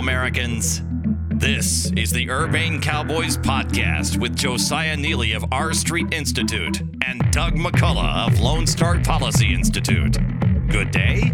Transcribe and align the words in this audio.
Americans. 0.00 0.80
This 1.28 1.92
is 1.92 2.10
the 2.10 2.30
Urbane 2.30 2.80
Cowboys 2.80 3.36
podcast 3.36 4.18
with 4.18 4.34
Josiah 4.34 4.96
Neeley 4.96 5.36
of 5.36 5.44
R 5.52 5.74
Street 5.74 6.14
Institute 6.14 6.80
and 7.06 7.20
Doug 7.32 7.56
McCullough 7.56 8.26
of 8.26 8.40
Lone 8.40 8.66
Star 8.66 8.98
Policy 9.00 9.52
Institute. 9.52 10.16
Good 10.70 10.90
day. 10.90 11.30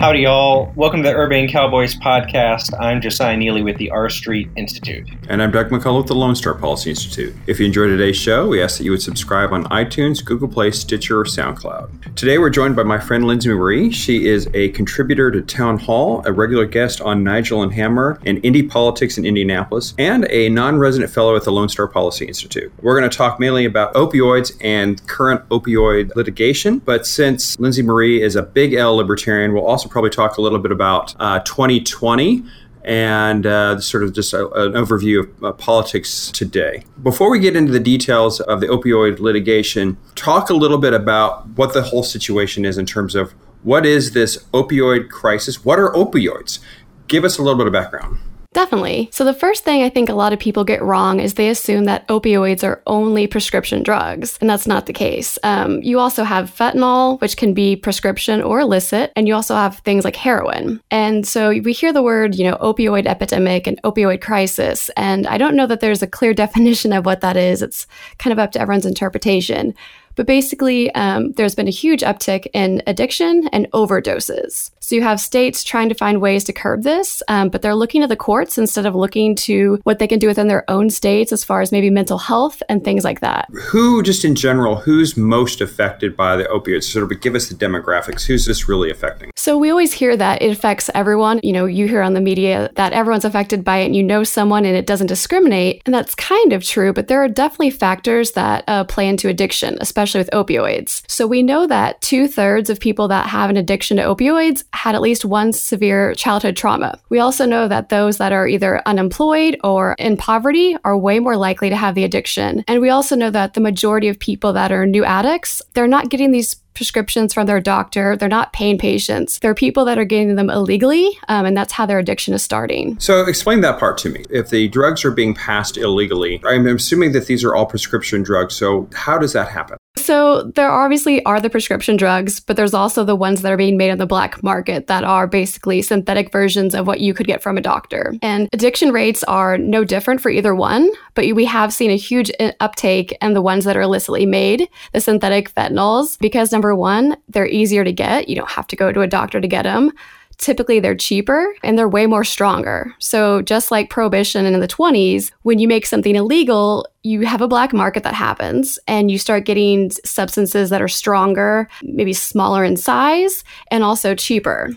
Howdy, 0.00 0.20
y'all. 0.20 0.72
Welcome 0.76 1.02
to 1.02 1.08
the 1.08 1.16
Urbane 1.16 1.48
Cowboys 1.48 1.96
podcast. 1.96 2.72
I'm 2.78 3.00
Josiah 3.00 3.36
Neeley 3.36 3.64
with 3.64 3.78
the 3.78 3.90
R 3.90 4.08
Street 4.08 4.48
Institute. 4.54 5.08
And 5.28 5.42
I'm 5.42 5.50
Doug 5.50 5.70
McCullough 5.70 5.98
with 5.98 6.06
the 6.06 6.14
Lone 6.14 6.36
Star 6.36 6.54
Policy 6.54 6.90
Institute. 6.90 7.34
If 7.48 7.58
you 7.58 7.66
enjoyed 7.66 7.88
today's 7.88 8.16
show, 8.16 8.46
we 8.46 8.62
ask 8.62 8.78
that 8.78 8.84
you 8.84 8.92
would 8.92 9.02
subscribe 9.02 9.52
on 9.52 9.64
iTunes, 9.64 10.24
Google 10.24 10.46
Play, 10.46 10.70
Stitcher, 10.70 11.18
or 11.18 11.24
SoundCloud. 11.24 12.14
Today, 12.14 12.38
we're 12.38 12.48
joined 12.48 12.76
by 12.76 12.84
my 12.84 13.00
friend 13.00 13.26
Lindsay 13.26 13.48
Marie. 13.48 13.90
She 13.90 14.28
is 14.28 14.48
a 14.54 14.68
contributor 14.68 15.32
to 15.32 15.42
TownHall, 15.42 16.24
a 16.24 16.32
regular 16.32 16.64
guest 16.64 17.00
on 17.00 17.24
Nigel 17.24 17.64
and 17.64 17.74
Hammer 17.74 18.20
and 18.24 18.40
IndyPolitics 18.44 19.18
in 19.18 19.26
Indianapolis, 19.26 19.94
and 19.98 20.30
a 20.30 20.48
non 20.48 20.78
resident 20.78 21.10
fellow 21.10 21.34
at 21.34 21.42
the 21.42 21.50
Lone 21.50 21.68
Star 21.68 21.88
Policy 21.88 22.24
Institute. 22.24 22.72
We're 22.82 22.96
going 22.96 23.10
to 23.10 23.16
talk 23.16 23.40
mainly 23.40 23.64
about 23.64 23.94
opioids 23.94 24.56
and 24.60 25.04
current 25.08 25.46
opioid 25.48 26.14
litigation, 26.14 26.78
but 26.78 27.04
since 27.04 27.58
Lindsay 27.58 27.82
Marie 27.82 28.22
is 28.22 28.36
a 28.36 28.44
big 28.44 28.74
L 28.74 28.94
libertarian, 28.94 29.52
we'll 29.52 29.66
also 29.66 29.87
probably 29.88 30.10
talk 30.10 30.36
a 30.36 30.42
little 30.42 30.58
bit 30.58 30.72
about 30.72 31.14
uh, 31.18 31.40
2020 31.40 32.44
and 32.84 33.44
uh, 33.44 33.78
sort 33.80 34.02
of 34.02 34.14
just 34.14 34.32
a, 34.32 34.48
an 34.52 34.72
overview 34.72 35.20
of 35.20 35.44
uh, 35.44 35.52
politics 35.52 36.30
today. 36.30 36.84
Before 37.02 37.30
we 37.30 37.38
get 37.38 37.54
into 37.54 37.72
the 37.72 37.80
details 37.80 38.40
of 38.40 38.60
the 38.60 38.66
opioid 38.66 39.18
litigation, 39.18 39.98
talk 40.14 40.48
a 40.48 40.54
little 40.54 40.78
bit 40.78 40.94
about 40.94 41.46
what 41.48 41.74
the 41.74 41.82
whole 41.82 42.02
situation 42.02 42.64
is 42.64 42.78
in 42.78 42.86
terms 42.86 43.14
of 43.14 43.32
what 43.62 43.84
is 43.84 44.12
this 44.12 44.38
opioid 44.54 45.10
crisis? 45.10 45.64
What 45.64 45.78
are 45.78 45.92
opioids? 45.92 46.60
Give 47.08 47.24
us 47.24 47.38
a 47.38 47.42
little 47.42 47.58
bit 47.58 47.66
of 47.66 47.72
background. 47.72 48.18
Definitely. 48.58 49.08
So, 49.12 49.22
the 49.24 49.32
first 49.34 49.62
thing 49.62 49.84
I 49.84 49.88
think 49.88 50.08
a 50.08 50.14
lot 50.14 50.32
of 50.32 50.40
people 50.40 50.64
get 50.64 50.82
wrong 50.82 51.20
is 51.20 51.34
they 51.34 51.48
assume 51.48 51.84
that 51.84 52.08
opioids 52.08 52.64
are 52.64 52.82
only 52.88 53.28
prescription 53.28 53.84
drugs, 53.84 54.36
and 54.40 54.50
that's 54.50 54.66
not 54.66 54.86
the 54.86 54.92
case. 54.92 55.38
Um, 55.44 55.80
you 55.80 56.00
also 56.00 56.24
have 56.24 56.50
fentanyl, 56.50 57.20
which 57.20 57.36
can 57.36 57.54
be 57.54 57.76
prescription 57.76 58.42
or 58.42 58.58
illicit, 58.58 59.12
and 59.14 59.28
you 59.28 59.34
also 59.34 59.54
have 59.54 59.78
things 59.78 60.04
like 60.04 60.16
heroin. 60.16 60.80
And 60.90 61.24
so 61.24 61.50
we 61.50 61.72
hear 61.72 61.92
the 61.92 62.02
word, 62.02 62.34
you 62.34 62.50
know, 62.50 62.56
opioid 62.56 63.06
epidemic 63.06 63.68
and 63.68 63.80
opioid 63.82 64.20
crisis, 64.20 64.90
and 64.96 65.28
I 65.28 65.38
don't 65.38 65.54
know 65.54 65.68
that 65.68 65.78
there's 65.78 66.02
a 66.02 66.08
clear 66.08 66.34
definition 66.44 66.92
of 66.92 67.06
what 67.06 67.20
that 67.20 67.36
is. 67.36 67.62
It's 67.62 67.86
kind 68.18 68.32
of 68.32 68.40
up 68.40 68.50
to 68.52 68.60
everyone's 68.60 68.86
interpretation. 68.86 69.72
But 70.16 70.26
basically, 70.26 70.92
um, 70.96 71.30
there's 71.34 71.54
been 71.54 71.68
a 71.68 71.70
huge 71.70 72.00
uptick 72.00 72.48
in 72.52 72.82
addiction 72.88 73.48
and 73.52 73.70
overdoses. 73.70 74.72
So 74.88 74.96
you 74.96 75.02
have 75.02 75.20
states 75.20 75.62
trying 75.62 75.90
to 75.90 75.94
find 75.94 76.18
ways 76.20 76.44
to 76.44 76.52
curb 76.54 76.82
this, 76.82 77.22
um, 77.28 77.50
but 77.50 77.60
they're 77.60 77.74
looking 77.74 78.00
to 78.00 78.06
the 78.06 78.16
courts 78.16 78.56
instead 78.56 78.86
of 78.86 78.94
looking 78.94 79.34
to 79.34 79.78
what 79.82 79.98
they 79.98 80.06
can 80.06 80.18
do 80.18 80.28
within 80.28 80.48
their 80.48 80.64
own 80.70 80.88
states 80.88 81.30
as 81.30 81.44
far 81.44 81.60
as 81.60 81.70
maybe 81.70 81.90
mental 81.90 82.16
health 82.16 82.62
and 82.70 82.82
things 82.82 83.04
like 83.04 83.20
that. 83.20 83.50
Who, 83.66 84.02
just 84.02 84.24
in 84.24 84.34
general, 84.34 84.76
who's 84.76 85.14
most 85.14 85.60
affected 85.60 86.16
by 86.16 86.36
the 86.36 86.44
opioids? 86.44 86.84
Sort 86.84 87.04
of 87.04 87.20
give 87.20 87.34
us 87.34 87.50
the 87.50 87.54
demographics. 87.54 88.24
Who's 88.24 88.46
this 88.46 88.66
really 88.66 88.90
affecting? 88.90 89.30
So 89.36 89.58
we 89.58 89.68
always 89.68 89.92
hear 89.92 90.16
that 90.16 90.40
it 90.40 90.50
affects 90.50 90.88
everyone. 90.94 91.40
You 91.42 91.52
know, 91.52 91.66
you 91.66 91.86
hear 91.86 92.00
on 92.00 92.14
the 92.14 92.22
media 92.22 92.70
that 92.76 92.94
everyone's 92.94 93.26
affected 93.26 93.62
by 93.62 93.78
it 93.78 93.86
and 93.86 93.94
you 93.94 94.02
know 94.02 94.24
someone 94.24 94.64
and 94.64 94.74
it 94.74 94.86
doesn't 94.86 95.08
discriminate. 95.08 95.82
And 95.84 95.94
that's 95.94 96.14
kind 96.14 96.54
of 96.54 96.64
true, 96.64 96.94
but 96.94 97.08
there 97.08 97.22
are 97.22 97.28
definitely 97.28 97.70
factors 97.70 98.32
that 98.32 98.64
uh, 98.66 98.84
play 98.84 99.06
into 99.06 99.28
addiction, 99.28 99.76
especially 99.82 99.98
especially 100.08 100.20
with 100.20 100.30
opioids. 100.30 101.02
So 101.08 101.26
we 101.26 101.42
know 101.42 101.66
that 101.66 102.00
two 102.00 102.26
thirds 102.26 102.70
of 102.70 102.80
people 102.80 103.08
that 103.08 103.26
have 103.26 103.50
an 103.50 103.56
addiction 103.58 103.98
to 103.98 104.04
opioids 104.04 104.64
had 104.78 104.94
at 104.94 105.00
least 105.00 105.24
one 105.24 105.52
severe 105.52 106.14
childhood 106.14 106.56
trauma. 106.56 106.98
We 107.08 107.18
also 107.18 107.46
know 107.46 107.66
that 107.66 107.88
those 107.88 108.18
that 108.18 108.32
are 108.32 108.46
either 108.46 108.80
unemployed 108.86 109.58
or 109.64 109.96
in 109.98 110.16
poverty 110.16 110.76
are 110.84 110.96
way 110.96 111.18
more 111.18 111.36
likely 111.36 111.68
to 111.68 111.76
have 111.76 111.96
the 111.96 112.04
addiction. 112.04 112.64
And 112.68 112.80
we 112.80 112.88
also 112.88 113.16
know 113.16 113.30
that 113.30 113.54
the 113.54 113.60
majority 113.60 114.06
of 114.06 114.20
people 114.20 114.52
that 114.52 114.70
are 114.70 114.86
new 114.86 115.04
addicts, 115.04 115.60
they're 115.74 115.88
not 115.88 116.10
getting 116.10 116.30
these 116.30 116.54
prescriptions 116.74 117.34
from 117.34 117.46
their 117.46 117.60
doctor. 117.60 118.16
They're 118.16 118.28
not 118.28 118.52
pain 118.52 118.78
patients. 118.78 119.40
They're 119.40 119.52
people 119.52 119.84
that 119.86 119.98
are 119.98 120.04
getting 120.04 120.36
them 120.36 120.48
illegally, 120.48 121.10
um, 121.26 121.44
and 121.44 121.56
that's 121.56 121.72
how 121.72 121.84
their 121.84 121.98
addiction 121.98 122.34
is 122.34 122.44
starting. 122.44 123.00
So, 123.00 123.26
explain 123.26 123.62
that 123.62 123.80
part 123.80 123.98
to 123.98 124.10
me. 124.10 124.24
If 124.30 124.50
the 124.50 124.68
drugs 124.68 125.04
are 125.04 125.10
being 125.10 125.34
passed 125.34 125.76
illegally, 125.76 126.40
I'm 126.46 126.68
assuming 126.68 127.10
that 127.12 127.26
these 127.26 127.42
are 127.42 127.52
all 127.52 127.66
prescription 127.66 128.22
drugs. 128.22 128.54
So, 128.54 128.88
how 128.94 129.18
does 129.18 129.32
that 129.32 129.48
happen? 129.48 129.77
So 129.98 130.44
there 130.54 130.70
obviously 130.70 131.24
are 131.24 131.40
the 131.40 131.50
prescription 131.50 131.96
drugs, 131.96 132.40
but 132.40 132.56
there's 132.56 132.74
also 132.74 133.04
the 133.04 133.16
ones 133.16 133.42
that 133.42 133.52
are 133.52 133.56
being 133.56 133.76
made 133.76 133.90
on 133.90 133.98
the 133.98 134.06
black 134.06 134.42
market 134.42 134.86
that 134.86 135.04
are 135.04 135.26
basically 135.26 135.82
synthetic 135.82 136.32
versions 136.32 136.74
of 136.74 136.86
what 136.86 137.00
you 137.00 137.12
could 137.14 137.26
get 137.26 137.42
from 137.42 137.58
a 137.58 137.60
doctor. 137.60 138.14
And 138.22 138.48
addiction 138.52 138.92
rates 138.92 139.22
are 139.24 139.58
no 139.58 139.84
different 139.84 140.20
for 140.20 140.30
either 140.30 140.54
one, 140.54 140.90
but 141.14 141.26
we 141.34 141.44
have 141.44 141.72
seen 141.72 141.90
a 141.90 141.96
huge 141.96 142.30
uh, 142.40 142.52
uptake 142.60 143.16
in 143.20 143.34
the 143.34 143.42
ones 143.42 143.64
that 143.64 143.76
are 143.76 143.82
illicitly 143.82 144.26
made, 144.26 144.68
the 144.92 145.00
synthetic 145.00 145.54
fentanyls, 145.54 146.18
because 146.18 146.52
number 146.52 146.74
one, 146.74 147.16
they're 147.28 147.46
easier 147.46 147.84
to 147.84 147.92
get. 147.92 148.28
You 148.28 148.36
don't 148.36 148.50
have 148.50 148.66
to 148.68 148.76
go 148.76 148.92
to 148.92 149.02
a 149.02 149.06
doctor 149.06 149.40
to 149.40 149.48
get 149.48 149.64
them 149.64 149.92
typically 150.38 150.80
they're 150.80 150.94
cheaper 150.94 151.54
and 151.62 151.76
they're 151.76 151.88
way 151.88 152.06
more 152.06 152.24
stronger. 152.24 152.94
So, 152.98 153.42
just 153.42 153.70
like 153.70 153.90
prohibition 153.90 154.46
in 154.46 154.58
the 154.60 154.68
20s, 154.68 155.30
when 155.42 155.58
you 155.58 155.68
make 155.68 155.84
something 155.84 156.16
illegal, 156.16 156.86
you 157.02 157.26
have 157.26 157.40
a 157.40 157.48
black 157.48 157.72
market 157.72 158.02
that 158.04 158.14
happens 158.14 158.78
and 158.86 159.10
you 159.10 159.18
start 159.18 159.44
getting 159.44 159.90
substances 160.04 160.70
that 160.70 160.82
are 160.82 160.88
stronger, 160.88 161.68
maybe 161.82 162.12
smaller 162.12 162.64
in 162.64 162.76
size, 162.76 163.44
and 163.70 163.84
also 163.84 164.14
cheaper. 164.14 164.70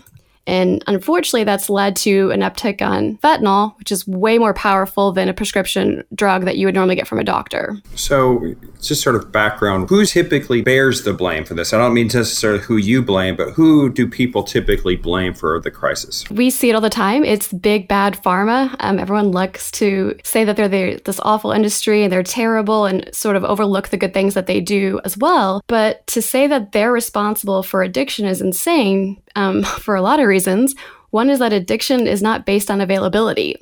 And 0.46 0.82
unfortunately, 0.86 1.44
that's 1.44 1.70
led 1.70 1.96
to 1.96 2.30
an 2.30 2.40
uptick 2.40 2.82
on 2.82 3.18
fentanyl, 3.18 3.78
which 3.78 3.92
is 3.92 4.06
way 4.06 4.38
more 4.38 4.54
powerful 4.54 5.12
than 5.12 5.28
a 5.28 5.34
prescription 5.34 6.04
drug 6.14 6.44
that 6.44 6.56
you 6.56 6.66
would 6.66 6.74
normally 6.74 6.96
get 6.96 7.06
from 7.06 7.18
a 7.18 7.24
doctor. 7.24 7.76
So, 7.94 8.54
just 8.80 9.02
sort 9.02 9.14
of 9.14 9.30
background 9.30 9.88
who 9.88 10.04
typically 10.04 10.62
bears 10.62 11.04
the 11.04 11.12
blame 11.12 11.44
for 11.44 11.54
this? 11.54 11.72
I 11.72 11.78
don't 11.78 11.94
mean 11.94 12.08
necessarily 12.12 12.60
who 12.60 12.76
you 12.76 13.02
blame, 13.02 13.36
but 13.36 13.50
who 13.50 13.90
do 13.90 14.08
people 14.08 14.42
typically 14.42 14.96
blame 14.96 15.34
for 15.34 15.60
the 15.60 15.70
crisis? 15.70 16.28
We 16.30 16.50
see 16.50 16.70
it 16.70 16.74
all 16.74 16.80
the 16.80 16.90
time. 16.90 17.24
It's 17.24 17.52
big, 17.52 17.88
bad 17.88 18.20
pharma. 18.20 18.74
Um, 18.80 18.98
everyone 18.98 19.30
likes 19.30 19.70
to 19.72 20.18
say 20.24 20.44
that 20.44 20.56
they're 20.56 20.68
the, 20.68 21.00
this 21.04 21.20
awful 21.20 21.52
industry 21.52 22.02
and 22.02 22.12
they're 22.12 22.22
terrible 22.22 22.86
and 22.86 23.08
sort 23.14 23.36
of 23.36 23.44
overlook 23.44 23.88
the 23.88 23.96
good 23.96 24.14
things 24.14 24.34
that 24.34 24.46
they 24.46 24.60
do 24.60 25.00
as 25.04 25.16
well. 25.16 25.62
But 25.68 26.06
to 26.08 26.22
say 26.22 26.46
that 26.48 26.72
they're 26.72 26.92
responsible 26.92 27.62
for 27.62 27.82
addiction 27.82 28.26
is 28.26 28.40
insane 28.40 29.22
um, 29.36 29.62
for 29.80 29.94
a 29.94 30.02
lot 30.02 30.20
of 30.20 30.26
reasons. 30.26 30.74
One 31.10 31.28
is 31.28 31.38
that 31.40 31.52
addiction 31.52 32.06
is 32.06 32.22
not 32.22 32.46
based 32.46 32.70
on 32.70 32.80
availability. 32.80 33.56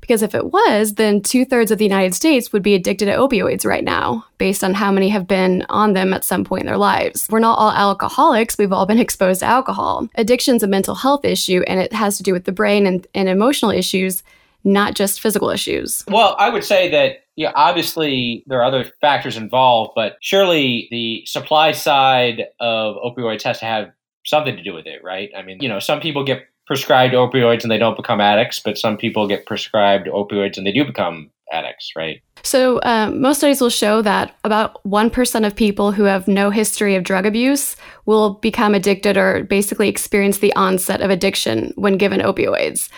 Because 0.00 0.22
if 0.22 0.34
it 0.34 0.52
was, 0.52 0.94
then 0.94 1.20
two 1.20 1.44
thirds 1.44 1.70
of 1.70 1.78
the 1.78 1.84
United 1.84 2.14
States 2.14 2.52
would 2.52 2.62
be 2.62 2.74
addicted 2.74 3.06
to 3.06 3.16
opioids 3.16 3.66
right 3.66 3.82
now, 3.82 4.24
based 4.38 4.62
on 4.62 4.74
how 4.74 4.92
many 4.92 5.08
have 5.08 5.26
been 5.26 5.66
on 5.68 5.94
them 5.94 6.12
at 6.12 6.24
some 6.24 6.44
point 6.44 6.62
in 6.62 6.66
their 6.66 6.78
lives. 6.78 7.26
We're 7.28 7.40
not 7.40 7.58
all 7.58 7.72
alcoholics, 7.72 8.56
we've 8.56 8.72
all 8.72 8.86
been 8.86 8.98
exposed 9.00 9.40
to 9.40 9.46
alcohol. 9.46 10.08
Addiction's 10.14 10.62
a 10.62 10.68
mental 10.68 10.94
health 10.94 11.24
issue, 11.24 11.62
and 11.66 11.80
it 11.80 11.92
has 11.92 12.16
to 12.18 12.22
do 12.22 12.32
with 12.32 12.44
the 12.44 12.52
brain 12.52 12.86
and, 12.86 13.04
and 13.14 13.28
emotional 13.28 13.72
issues, 13.72 14.22
not 14.62 14.94
just 14.94 15.20
physical 15.20 15.50
issues. 15.50 16.04
Well, 16.08 16.36
I 16.38 16.50
would 16.50 16.64
say 16.64 16.90
that 16.90 17.24
yeah, 17.36 17.52
obviously 17.54 18.44
there 18.46 18.60
are 18.60 18.64
other 18.64 18.90
factors 19.00 19.36
involved, 19.36 19.92
but 19.94 20.16
surely 20.20 20.88
the 20.90 21.24
supply 21.26 21.72
side 21.72 22.44
of 22.60 22.96
opioids 22.96 23.42
has 23.42 23.58
to 23.58 23.66
have 23.66 23.92
something 24.26 24.56
to 24.56 24.62
do 24.62 24.74
with 24.74 24.86
it, 24.86 25.02
right? 25.02 25.30
I 25.36 25.42
mean, 25.42 25.58
you 25.60 25.68
know, 25.68 25.78
some 25.78 26.00
people 26.00 26.24
get 26.24 26.46
prescribed 26.66 27.14
opioids 27.14 27.62
and 27.62 27.70
they 27.70 27.78
don't 27.78 27.96
become 27.96 28.20
addicts, 28.20 28.60
but 28.60 28.76
some 28.76 28.96
people 28.96 29.28
get 29.28 29.46
prescribed 29.46 30.08
opioids 30.08 30.58
and 30.58 30.66
they 30.66 30.72
do 30.72 30.84
become 30.84 31.30
addicts, 31.52 31.92
right? 31.96 32.20
So, 32.42 32.80
um, 32.82 33.20
most 33.20 33.38
studies 33.38 33.60
will 33.60 33.70
show 33.70 34.02
that 34.02 34.36
about 34.44 34.82
1% 34.84 35.46
of 35.46 35.56
people 35.56 35.92
who 35.92 36.04
have 36.04 36.28
no 36.28 36.50
history 36.50 36.94
of 36.96 37.04
drug 37.04 37.24
abuse 37.24 37.76
will 38.04 38.34
become 38.34 38.74
addicted 38.74 39.16
or 39.16 39.44
basically 39.44 39.88
experience 39.88 40.38
the 40.38 40.54
onset 40.54 41.00
of 41.00 41.10
addiction 41.10 41.72
when 41.76 41.96
given 41.96 42.20
opioids. 42.20 42.88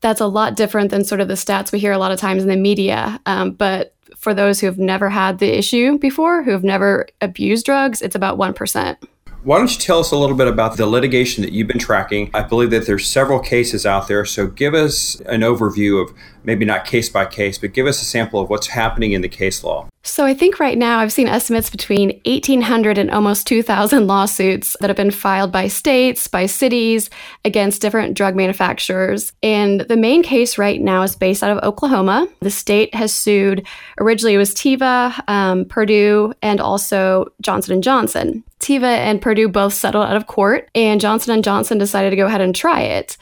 That's 0.00 0.20
a 0.20 0.26
lot 0.26 0.56
different 0.56 0.90
than 0.90 1.04
sort 1.04 1.20
of 1.20 1.28
the 1.28 1.34
stats 1.34 1.72
we 1.72 1.78
hear 1.78 1.92
a 1.92 1.98
lot 1.98 2.12
of 2.12 2.20
times 2.20 2.42
in 2.42 2.48
the 2.48 2.56
media. 2.56 3.20
Um, 3.26 3.52
but 3.52 3.94
for 4.16 4.34
those 4.34 4.60
who 4.60 4.66
have 4.66 4.78
never 4.78 5.08
had 5.08 5.38
the 5.38 5.56
issue 5.56 5.98
before, 5.98 6.42
who 6.42 6.50
have 6.50 6.64
never 6.64 7.06
abused 7.20 7.66
drugs, 7.66 8.02
it's 8.02 8.14
about 8.14 8.38
1%. 8.38 8.96
Why 9.42 9.58
don't 9.58 9.72
you 9.72 9.78
tell 9.78 10.00
us 10.00 10.10
a 10.10 10.16
little 10.16 10.36
bit 10.36 10.48
about 10.48 10.76
the 10.76 10.86
litigation 10.86 11.42
that 11.42 11.52
you've 11.52 11.68
been 11.68 11.78
tracking? 11.78 12.30
I 12.34 12.42
believe 12.42 12.70
that 12.70 12.86
there's 12.86 13.06
several 13.06 13.38
cases 13.38 13.86
out 13.86 14.08
there, 14.08 14.24
so 14.24 14.48
give 14.48 14.74
us 14.74 15.20
an 15.26 15.42
overview 15.42 16.02
of 16.02 16.12
maybe 16.42 16.64
not 16.64 16.84
case 16.84 17.08
by 17.08 17.26
case, 17.26 17.56
but 17.56 17.72
give 17.72 17.86
us 17.86 18.02
a 18.02 18.04
sample 18.04 18.40
of 18.40 18.50
what's 18.50 18.68
happening 18.68 19.12
in 19.12 19.20
the 19.20 19.28
case 19.28 19.62
law. 19.62 19.88
So 20.06 20.24
I 20.24 20.34
think 20.34 20.60
right 20.60 20.78
now 20.78 21.00
I've 21.00 21.12
seen 21.12 21.26
estimates 21.26 21.68
between 21.68 22.20
1,800 22.24 22.96
and 22.96 23.10
almost 23.10 23.44
2,000 23.48 24.06
lawsuits 24.06 24.76
that 24.80 24.88
have 24.88 24.96
been 24.96 25.10
filed 25.10 25.50
by 25.50 25.66
states, 25.66 26.28
by 26.28 26.46
cities, 26.46 27.10
against 27.44 27.82
different 27.82 28.16
drug 28.16 28.36
manufacturers. 28.36 29.32
And 29.42 29.80
the 29.80 29.96
main 29.96 30.22
case 30.22 30.58
right 30.58 30.80
now 30.80 31.02
is 31.02 31.16
based 31.16 31.42
out 31.42 31.50
of 31.50 31.62
Oklahoma. 31.64 32.28
The 32.40 32.50
state 32.50 32.94
has 32.94 33.12
sued. 33.12 33.66
Originally, 33.98 34.34
it 34.34 34.38
was 34.38 34.54
Teva, 34.54 35.28
um, 35.28 35.64
Purdue, 35.64 36.32
and 36.40 36.60
also 36.60 37.26
Johnson 37.40 37.74
and 37.74 37.82
Johnson. 37.82 38.44
Teva 38.60 38.84
and 38.84 39.20
Purdue 39.20 39.48
both 39.48 39.74
settled 39.74 40.06
out 40.06 40.16
of 40.16 40.28
court, 40.28 40.70
and 40.76 41.00
Johnson 41.00 41.34
and 41.34 41.42
Johnson 41.42 41.78
decided 41.78 42.10
to 42.10 42.16
go 42.16 42.26
ahead 42.26 42.40
and 42.40 42.54
try 42.54 42.80
it. 42.80 43.16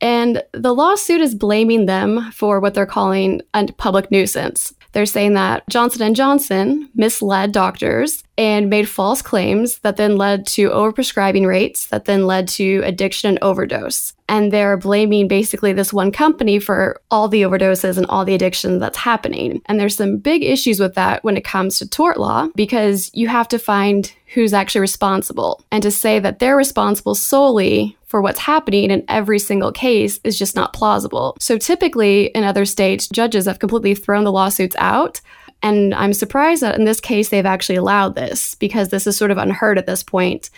And 0.00 0.42
the 0.52 0.74
lawsuit 0.74 1.20
is 1.20 1.34
blaming 1.34 1.86
them 1.86 2.30
for 2.32 2.60
what 2.60 2.74
they're 2.74 2.86
calling 2.86 3.40
a 3.54 3.66
public 3.72 4.10
nuisance. 4.10 4.74
They're 4.92 5.06
saying 5.06 5.34
that 5.34 5.68
Johnson 5.68 6.14
& 6.14 6.14
Johnson 6.14 6.88
misled 6.94 7.52
doctors 7.52 8.24
and 8.36 8.70
made 8.70 8.88
false 8.88 9.20
claims 9.20 9.78
that 9.80 9.96
then 9.96 10.16
led 10.16 10.46
to 10.46 10.70
overprescribing 10.70 11.46
rates 11.46 11.86
that 11.88 12.06
then 12.06 12.26
led 12.26 12.48
to 12.48 12.82
addiction 12.84 13.28
and 13.28 13.38
overdose. 13.42 14.14
And 14.28 14.52
they're 14.52 14.76
blaming 14.76 15.28
basically 15.28 15.72
this 15.72 15.92
one 15.92 16.12
company 16.12 16.58
for 16.58 17.00
all 17.10 17.28
the 17.28 17.42
overdoses 17.42 17.96
and 17.96 18.06
all 18.06 18.24
the 18.24 18.34
addiction 18.34 18.78
that's 18.78 18.98
happening. 18.98 19.60
And 19.66 19.78
there's 19.78 19.96
some 19.96 20.18
big 20.18 20.42
issues 20.42 20.80
with 20.80 20.94
that 20.94 21.24
when 21.24 21.36
it 21.36 21.44
comes 21.44 21.78
to 21.78 21.88
tort 21.88 22.18
law 22.18 22.48
because 22.54 23.10
you 23.14 23.28
have 23.28 23.48
to 23.48 23.58
find 23.58 24.12
who's 24.34 24.52
actually 24.52 24.80
responsible. 24.80 25.62
And 25.70 25.82
to 25.82 25.90
say 25.90 26.18
that 26.18 26.38
they're 26.38 26.56
responsible 26.56 27.14
solely 27.14 27.96
for 28.06 28.20
what's 28.20 28.40
happening 28.40 28.90
in 28.90 29.04
every 29.08 29.38
single 29.38 29.72
case 29.72 30.20
is 30.24 30.38
just 30.38 30.56
not 30.56 30.72
plausible. 30.72 31.36
So 31.40 31.58
typically 31.58 32.26
in 32.26 32.44
other 32.44 32.64
states, 32.64 33.08
judges 33.08 33.46
have 33.46 33.58
completely 33.58 33.94
thrown 33.94 34.24
the 34.24 34.32
lawsuits 34.32 34.76
out 34.78 35.20
and 35.62 35.94
I'm 35.94 36.12
surprised 36.12 36.62
that 36.62 36.78
in 36.78 36.84
this 36.84 37.00
case 37.00 37.28
they've 37.30 37.46
actually 37.46 37.76
allowed 37.76 38.14
this 38.14 38.54
because 38.54 38.88
this 38.88 39.06
is 39.06 39.16
sort 39.16 39.30
of 39.30 39.38
unheard 39.38 39.78
at 39.78 39.86
this 39.86 40.02
point. 40.02 40.50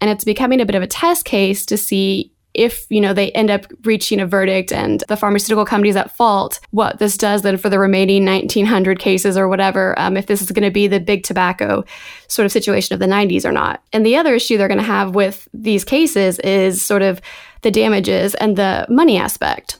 And 0.00 0.10
it's 0.10 0.24
becoming 0.24 0.60
a 0.60 0.66
bit 0.66 0.74
of 0.74 0.82
a 0.82 0.88
test 0.88 1.24
case 1.24 1.64
to 1.66 1.76
see 1.76 2.31
if 2.54 2.86
you 2.90 3.00
know 3.00 3.12
they 3.12 3.30
end 3.32 3.50
up 3.50 3.66
reaching 3.84 4.20
a 4.20 4.26
verdict 4.26 4.72
and 4.72 5.04
the 5.08 5.16
pharmaceutical 5.16 5.64
companies 5.64 5.96
at 5.96 6.14
fault 6.14 6.60
what 6.70 6.98
this 6.98 7.16
does 7.16 7.42
then 7.42 7.56
for 7.56 7.68
the 7.68 7.78
remaining 7.78 8.24
1900 8.24 8.98
cases 8.98 9.36
or 9.36 9.48
whatever 9.48 9.98
um, 9.98 10.16
if 10.16 10.26
this 10.26 10.42
is 10.42 10.50
going 10.50 10.64
to 10.64 10.70
be 10.70 10.86
the 10.86 11.00
big 11.00 11.22
tobacco 11.22 11.84
sort 12.28 12.46
of 12.46 12.52
situation 12.52 12.92
of 12.94 13.00
the 13.00 13.06
90s 13.06 13.44
or 13.44 13.52
not 13.52 13.82
and 13.92 14.04
the 14.04 14.16
other 14.16 14.34
issue 14.34 14.56
they're 14.56 14.68
going 14.68 14.78
to 14.78 14.84
have 14.84 15.14
with 15.14 15.48
these 15.54 15.84
cases 15.84 16.38
is 16.40 16.82
sort 16.82 17.02
of 17.02 17.20
the 17.62 17.70
damages 17.70 18.34
and 18.36 18.56
the 18.56 18.86
money 18.88 19.16
aspect 19.16 19.78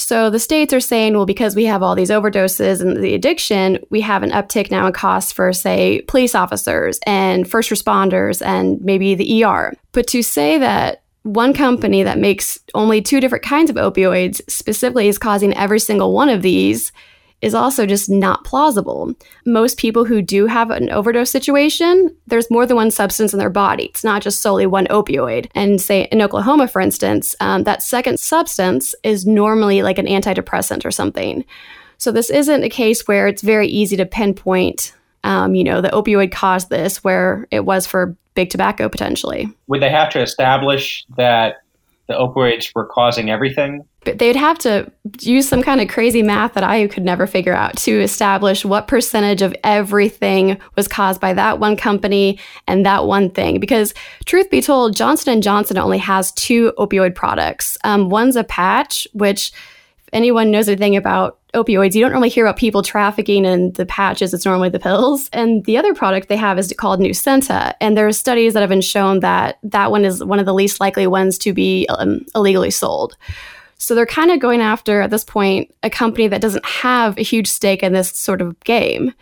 so 0.00 0.30
the 0.30 0.38
states 0.38 0.72
are 0.72 0.78
saying, 0.78 1.14
well, 1.14 1.26
because 1.26 1.56
we 1.56 1.64
have 1.64 1.82
all 1.82 1.96
these 1.96 2.08
overdoses 2.08 2.80
and 2.80 3.02
the 3.02 3.14
addiction, 3.14 3.80
we 3.90 4.00
have 4.02 4.22
an 4.22 4.30
uptick 4.30 4.70
now 4.70 4.86
in 4.86 4.92
costs 4.92 5.32
for, 5.32 5.52
say, 5.52 6.02
police 6.02 6.36
officers 6.36 7.00
and 7.04 7.50
first 7.50 7.68
responders 7.68 8.40
and 8.40 8.80
maybe 8.80 9.16
the 9.16 9.42
ER. 9.42 9.74
But 9.90 10.06
to 10.06 10.22
say 10.22 10.56
that 10.58 11.02
one 11.28 11.52
company 11.52 12.02
that 12.02 12.18
makes 12.18 12.58
only 12.74 13.02
two 13.02 13.20
different 13.20 13.44
kinds 13.44 13.70
of 13.70 13.76
opioids 13.76 14.40
specifically 14.48 15.08
is 15.08 15.18
causing 15.18 15.54
every 15.54 15.78
single 15.78 16.12
one 16.12 16.28
of 16.28 16.42
these 16.42 16.90
is 17.40 17.54
also 17.54 17.86
just 17.86 18.10
not 18.10 18.44
plausible. 18.44 19.14
Most 19.46 19.78
people 19.78 20.04
who 20.04 20.20
do 20.20 20.46
have 20.46 20.70
an 20.70 20.90
overdose 20.90 21.30
situation, 21.30 22.14
there's 22.26 22.50
more 22.50 22.66
than 22.66 22.76
one 22.76 22.90
substance 22.90 23.32
in 23.32 23.38
their 23.38 23.50
body. 23.50 23.84
It's 23.84 24.02
not 24.02 24.22
just 24.22 24.40
solely 24.40 24.66
one 24.66 24.86
opioid. 24.86 25.48
And 25.54 25.80
say 25.80 26.08
in 26.10 26.20
Oklahoma, 26.20 26.66
for 26.66 26.80
instance, 26.80 27.36
um, 27.40 27.62
that 27.62 27.82
second 27.82 28.18
substance 28.18 28.94
is 29.04 29.24
normally 29.24 29.82
like 29.82 29.98
an 29.98 30.06
antidepressant 30.06 30.84
or 30.84 30.90
something. 30.90 31.44
So 31.98 32.10
this 32.10 32.30
isn't 32.30 32.64
a 32.64 32.68
case 32.68 33.06
where 33.06 33.28
it's 33.28 33.42
very 33.42 33.68
easy 33.68 33.96
to 33.96 34.06
pinpoint, 34.06 34.92
um, 35.28 35.54
you 35.54 35.62
know, 35.62 35.82
the 35.82 35.90
opioid 35.90 36.32
caused 36.32 36.70
this, 36.70 37.04
where 37.04 37.46
it 37.50 37.66
was 37.66 37.86
for 37.86 38.16
big 38.34 38.48
tobacco 38.48 38.88
potentially. 38.88 39.46
Would 39.66 39.82
they 39.82 39.90
have 39.90 40.10
to 40.12 40.22
establish 40.22 41.04
that 41.18 41.56
the 42.06 42.14
opioids 42.14 42.74
were 42.74 42.86
causing 42.86 43.28
everything? 43.28 43.84
But 44.04 44.20
they'd 44.20 44.36
have 44.36 44.58
to 44.60 44.90
use 45.20 45.46
some 45.46 45.62
kind 45.62 45.82
of 45.82 45.88
crazy 45.88 46.22
math 46.22 46.54
that 46.54 46.64
I 46.64 46.86
could 46.86 47.04
never 47.04 47.26
figure 47.26 47.52
out 47.52 47.76
to 47.78 48.00
establish 48.00 48.64
what 48.64 48.88
percentage 48.88 49.42
of 49.42 49.54
everything 49.64 50.58
was 50.76 50.88
caused 50.88 51.20
by 51.20 51.34
that 51.34 51.60
one 51.60 51.76
company 51.76 52.38
and 52.66 52.86
that 52.86 53.04
one 53.04 53.28
thing. 53.28 53.60
Because 53.60 53.92
truth 54.24 54.48
be 54.48 54.62
told, 54.62 54.96
Johnson 54.96 55.40
& 55.40 55.42
Johnson 55.42 55.76
only 55.76 55.98
has 55.98 56.32
two 56.32 56.72
opioid 56.78 57.14
products. 57.14 57.76
Um, 57.84 58.08
one's 58.08 58.36
a 58.36 58.44
patch, 58.44 59.06
which 59.12 59.52
anyone 60.12 60.50
knows 60.50 60.68
anything 60.68 60.96
about 60.96 61.38
opioids, 61.54 61.94
you 61.94 62.02
don't 62.02 62.10
normally 62.10 62.28
hear 62.28 62.44
about 62.46 62.58
people 62.58 62.82
trafficking 62.82 63.44
in 63.44 63.72
the 63.72 63.86
patches. 63.86 64.34
It's 64.34 64.44
normally 64.44 64.68
the 64.68 64.78
pills. 64.78 65.28
And 65.32 65.64
the 65.64 65.76
other 65.78 65.94
product 65.94 66.28
they 66.28 66.36
have 66.36 66.58
is 66.58 66.72
called 66.76 67.00
Nucynta. 67.00 67.74
And 67.80 67.96
there 67.96 68.06
are 68.06 68.12
studies 68.12 68.54
that 68.54 68.60
have 68.60 68.68
been 68.68 68.80
shown 68.80 69.20
that 69.20 69.58
that 69.62 69.90
one 69.90 70.04
is 70.04 70.22
one 70.22 70.38
of 70.38 70.46
the 70.46 70.54
least 70.54 70.80
likely 70.80 71.06
ones 71.06 71.38
to 71.38 71.52
be 71.52 71.86
um, 71.88 72.20
illegally 72.34 72.70
sold. 72.70 73.16
So 73.78 73.94
they're 73.94 74.06
kind 74.06 74.30
of 74.30 74.40
going 74.40 74.60
after, 74.60 75.00
at 75.00 75.10
this 75.10 75.24
point, 75.24 75.72
a 75.82 75.90
company 75.90 76.26
that 76.28 76.40
doesn't 76.40 76.66
have 76.66 77.16
a 77.16 77.22
huge 77.22 77.46
stake 77.46 77.82
in 77.82 77.92
this 77.92 78.10
sort 78.10 78.40
of 78.40 78.58
game. 78.60 79.14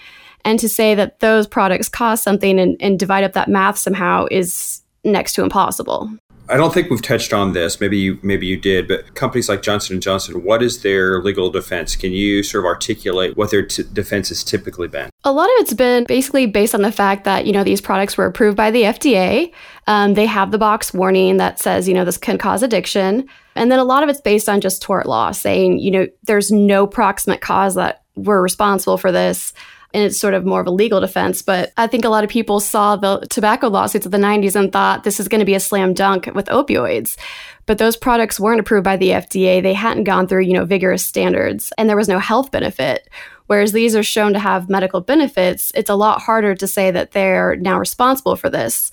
And 0.44 0.58
to 0.60 0.68
say 0.68 0.94
that 0.94 1.20
those 1.20 1.46
products 1.46 1.88
cost 1.88 2.22
something 2.22 2.58
and, 2.58 2.76
and 2.80 2.98
divide 2.98 3.24
up 3.24 3.34
that 3.34 3.48
math 3.48 3.76
somehow 3.76 4.26
is 4.30 4.82
next 5.04 5.34
to 5.34 5.42
impossible. 5.42 6.10
I 6.48 6.56
don't 6.56 6.72
think 6.72 6.90
we've 6.90 7.02
touched 7.02 7.32
on 7.32 7.52
this. 7.52 7.81
Maybe 7.81 7.98
you 7.98 8.19
maybe 8.22 8.46
you 8.46 8.56
did, 8.56 8.87
but 8.87 9.14
companies 9.14 9.48
like 9.48 9.62
Johnson 9.62 9.94
and 9.94 10.02
Johnson, 10.02 10.44
what 10.44 10.62
is 10.62 10.82
their 10.82 11.20
legal 11.22 11.50
defense? 11.50 11.96
Can 11.96 12.12
you 12.12 12.43
sort 12.43 12.64
of 12.64 12.66
articulate 12.66 13.37
what 13.37 13.50
their 13.50 13.66
t- 13.66 13.84
defense 13.93 14.28
has 14.28 14.44
typically 14.44 14.88
been? 14.88 15.10
A 15.25 15.32
lot 15.32 15.46
of 15.46 15.54
it's 15.58 15.75
been 15.75 16.04
basically 16.04 16.46
based 16.46 16.75
on 16.75 16.82
the 16.82 16.93
fact 16.93 17.25
that 17.25 17.46
you 17.46 17.52
know 17.52 17.64
these 17.64 17.81
products 17.81 18.16
were 18.16 18.26
approved 18.26 18.56
by 18.56 18.70
the 18.70 18.82
FDA. 18.82 19.52
Um, 19.88 20.14
they 20.14 20.26
have 20.26 20.50
the 20.50 20.58
box 20.58 20.94
warning 20.94 21.37
that 21.38 21.58
says 21.58 21.88
you 21.88 21.94
know 21.94 22.04
this 22.04 22.19
can 22.19 22.38
cause 22.38 22.62
addiction, 22.62 23.28
and 23.54 23.70
then 23.70 23.78
a 23.78 23.84
lot 23.84 24.02
of 24.02 24.08
it's 24.08 24.20
based 24.20 24.49
on 24.49 24.60
just 24.60 24.82
tort 24.82 25.06
law, 25.06 25.32
saying 25.32 25.78
you 25.81 25.90
know 25.90 26.06
there's 26.25 26.52
no 26.52 26.87
proximate 26.87 27.40
cause 27.40 27.75
that 27.75 28.04
we're 28.14 28.40
responsible 28.40 28.99
for 28.99 29.10
this 29.10 29.52
and 29.94 30.04
it's 30.04 30.18
sort 30.18 30.34
of 30.34 30.44
more 30.44 30.60
of 30.60 30.66
a 30.66 30.70
legal 30.70 31.00
defense. 31.00 31.42
But 31.42 31.72
I 31.76 31.86
think 31.86 32.04
a 32.04 32.08
lot 32.08 32.24
of 32.24 32.30
people 32.30 32.60
saw 32.60 32.96
the 32.96 33.20
tobacco 33.30 33.68
lawsuits 33.68 34.06
of 34.06 34.12
the 34.12 34.18
90s 34.18 34.56
and 34.56 34.72
thought 34.72 35.04
this 35.04 35.20
is 35.20 35.28
going 35.28 35.40
to 35.40 35.44
be 35.44 35.54
a 35.54 35.60
slam 35.60 35.94
dunk 35.94 36.26
with 36.34 36.46
opioids. 36.46 37.16
But 37.66 37.78
those 37.78 37.96
products 37.96 38.38
weren't 38.38 38.60
approved 38.60 38.84
by 38.84 38.96
the 38.96 39.10
FDA. 39.10 39.62
They 39.62 39.74
hadn't 39.74 40.04
gone 40.04 40.28
through, 40.28 40.42
you 40.42 40.52
know, 40.52 40.64
vigorous 40.64 41.04
standards 41.04 41.72
and 41.78 41.88
there 41.88 41.96
was 41.96 42.08
no 42.08 42.18
health 42.18 42.50
benefit. 42.50 43.08
Whereas 43.46 43.72
these 43.72 43.94
are 43.94 44.02
shown 44.02 44.32
to 44.32 44.38
have 44.38 44.68
medical 44.68 45.00
benefits, 45.00 45.72
it's 45.74 45.90
a 45.90 45.94
lot 45.94 46.20
harder 46.20 46.54
to 46.56 46.66
say 46.66 46.90
that 46.90 47.12
they're 47.12 47.56
now 47.56 47.78
responsible 47.78 48.36
for 48.36 48.50
this. 48.50 48.90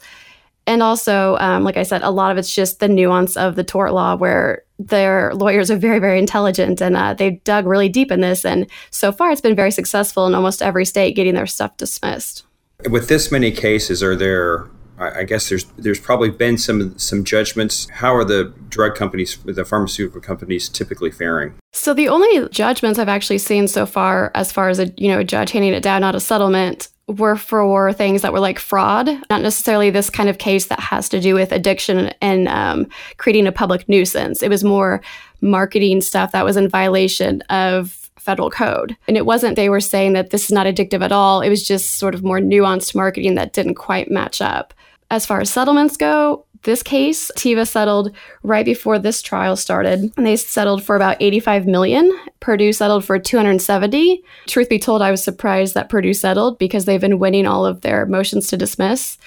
And 0.65 0.81
also, 0.81 1.37
um, 1.37 1.63
like 1.63 1.77
I 1.77 1.83
said, 1.83 2.03
a 2.03 2.11
lot 2.11 2.31
of 2.31 2.37
it's 2.37 2.53
just 2.53 2.79
the 2.79 2.87
nuance 2.87 3.35
of 3.35 3.55
the 3.55 3.63
tort 3.63 3.93
law 3.93 4.15
where 4.15 4.62
their 4.87 5.33
lawyers 5.33 5.69
are 5.71 5.77
very, 5.77 5.99
very 5.99 6.19
intelligent 6.19 6.81
and 6.81 6.95
uh, 6.95 7.13
they've 7.13 7.43
dug 7.43 7.65
really 7.65 7.89
deep 7.89 8.11
in 8.11 8.21
this. 8.21 8.45
And 8.45 8.67
so 8.91 9.11
far, 9.11 9.31
it's 9.31 9.41
been 9.41 9.55
very 9.55 9.71
successful 9.71 10.27
in 10.27 10.35
almost 10.35 10.61
every 10.61 10.85
state 10.85 11.15
getting 11.15 11.35
their 11.35 11.47
stuff 11.47 11.77
dismissed. 11.77 12.45
With 12.89 13.07
this 13.07 13.31
many 13.31 13.51
cases, 13.51 14.03
are 14.03 14.15
there? 14.15 14.67
I 14.99 15.23
guess 15.23 15.49
there's 15.49 15.65
there's 15.77 15.99
probably 15.99 16.29
been 16.29 16.57
some 16.57 16.97
some 16.99 17.23
judgments. 17.23 17.89
How 17.89 18.15
are 18.15 18.23
the 18.23 18.53
drug 18.69 18.95
companies, 18.95 19.37
the 19.43 19.65
pharmaceutical 19.65 20.21
companies, 20.21 20.69
typically 20.69 21.11
faring? 21.11 21.55
So 21.71 21.93
the 21.93 22.09
only 22.09 22.47
judgments 22.49 22.99
I've 22.99 23.09
actually 23.09 23.39
seen 23.39 23.67
so 23.67 23.85
far, 23.85 24.31
as 24.35 24.51
far 24.51 24.69
as 24.69 24.79
a 24.79 24.93
you 24.95 25.09
know 25.09 25.19
a 25.19 25.23
judge 25.23 25.51
handing 25.51 25.73
it 25.73 25.81
down, 25.83 26.01
not 26.01 26.15
a 26.15 26.19
settlement, 26.19 26.89
were 27.07 27.35
for 27.35 27.91
things 27.93 28.21
that 28.21 28.31
were 28.31 28.39
like 28.39 28.59
fraud, 28.59 29.07
not 29.29 29.41
necessarily 29.41 29.89
this 29.89 30.09
kind 30.09 30.29
of 30.29 30.37
case 30.37 30.67
that 30.67 30.79
has 30.79 31.09
to 31.09 31.19
do 31.19 31.35
with 31.35 31.51
addiction 31.51 32.13
and 32.21 32.47
um, 32.47 32.87
creating 33.17 33.45
a 33.45 33.51
public 33.51 33.87
nuisance. 33.89 34.41
It 34.41 34.49
was 34.49 34.63
more 34.63 35.01
marketing 35.41 36.01
stuff 36.01 36.31
that 36.31 36.45
was 36.45 36.55
in 36.55 36.69
violation 36.69 37.41
of 37.49 38.09
federal 38.17 38.49
code. 38.49 38.95
And 39.07 39.17
it 39.17 39.25
wasn't 39.25 39.57
they 39.57 39.69
were 39.69 39.81
saying 39.81 40.13
that 40.13 40.29
this 40.29 40.45
is 40.45 40.51
not 40.51 40.65
addictive 40.65 41.01
at 41.01 41.11
all. 41.11 41.41
It 41.41 41.49
was 41.49 41.67
just 41.67 41.97
sort 41.97 42.15
of 42.15 42.23
more 42.23 42.39
nuanced 42.39 42.95
marketing 42.95 43.35
that 43.35 43.51
didn't 43.51 43.75
quite 43.75 44.09
match 44.09 44.41
up. 44.41 44.73
As 45.11 45.25
far 45.25 45.41
as 45.41 45.49
settlements 45.49 45.97
go, 45.97 46.45
this 46.63 46.83
case, 46.83 47.29
Teva 47.37 47.67
settled 47.67 48.15
right 48.41 48.65
before 48.65 48.97
this 48.97 49.21
trial 49.21 49.55
started, 49.55 50.11
and 50.17 50.25
they 50.25 50.35
settled 50.35 50.83
for 50.83 50.95
about 50.95 51.17
85 51.19 51.67
million. 51.67 52.11
Purdue 52.39 52.73
settled 52.73 53.05
for 53.05 53.19
270. 53.19 54.23
Truth 54.47 54.69
be 54.69 54.79
told, 54.79 55.01
I 55.01 55.11
was 55.11 55.23
surprised 55.23 55.73
that 55.73 55.89
Purdue 55.89 56.13
settled 56.13 56.57
because 56.57 56.85
they've 56.85 57.01
been 57.01 57.19
winning 57.19 57.45
all 57.45 57.65
of 57.65 57.81
their 57.81 58.05
motions 58.05 58.47
to 58.47 58.57
dismiss. 58.57 59.17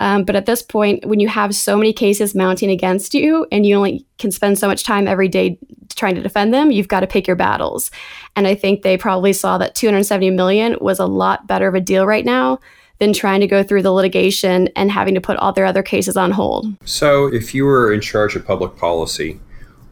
Um, 0.00 0.24
but 0.24 0.34
at 0.34 0.46
this 0.46 0.62
point, 0.62 1.04
when 1.04 1.20
you 1.20 1.28
have 1.28 1.54
so 1.54 1.76
many 1.76 1.92
cases 1.92 2.34
mounting 2.34 2.70
against 2.70 3.14
you 3.14 3.46
and 3.52 3.66
you 3.66 3.76
only 3.76 4.06
can 4.18 4.32
spend 4.32 4.58
so 4.58 4.66
much 4.66 4.82
time 4.82 5.06
every 5.06 5.28
day 5.28 5.58
trying 5.94 6.14
to 6.14 6.22
defend 6.22 6.54
them, 6.54 6.70
you've 6.70 6.88
got 6.88 7.00
to 7.00 7.06
pick 7.06 7.26
your 7.26 7.36
battles. 7.36 7.90
And 8.34 8.46
I 8.46 8.54
think 8.54 8.80
they 8.80 8.96
probably 8.96 9.34
saw 9.34 9.58
that 9.58 9.74
270 9.74 10.30
million 10.30 10.76
was 10.80 10.98
a 10.98 11.06
lot 11.06 11.46
better 11.46 11.68
of 11.68 11.74
a 11.74 11.80
deal 11.80 12.06
right 12.06 12.24
now 12.24 12.58
than 13.00 13.12
trying 13.12 13.40
to 13.40 13.46
go 13.46 13.62
through 13.62 13.82
the 13.82 13.92
litigation 13.92 14.68
and 14.76 14.90
having 14.90 15.14
to 15.14 15.20
put 15.20 15.36
all 15.38 15.52
their 15.52 15.64
other 15.66 15.82
cases 15.82 16.16
on 16.16 16.30
hold. 16.30 16.66
So, 16.84 17.26
if 17.26 17.54
you 17.54 17.64
were 17.64 17.92
in 17.92 18.00
charge 18.00 18.36
of 18.36 18.46
public 18.46 18.76
policy, 18.76 19.40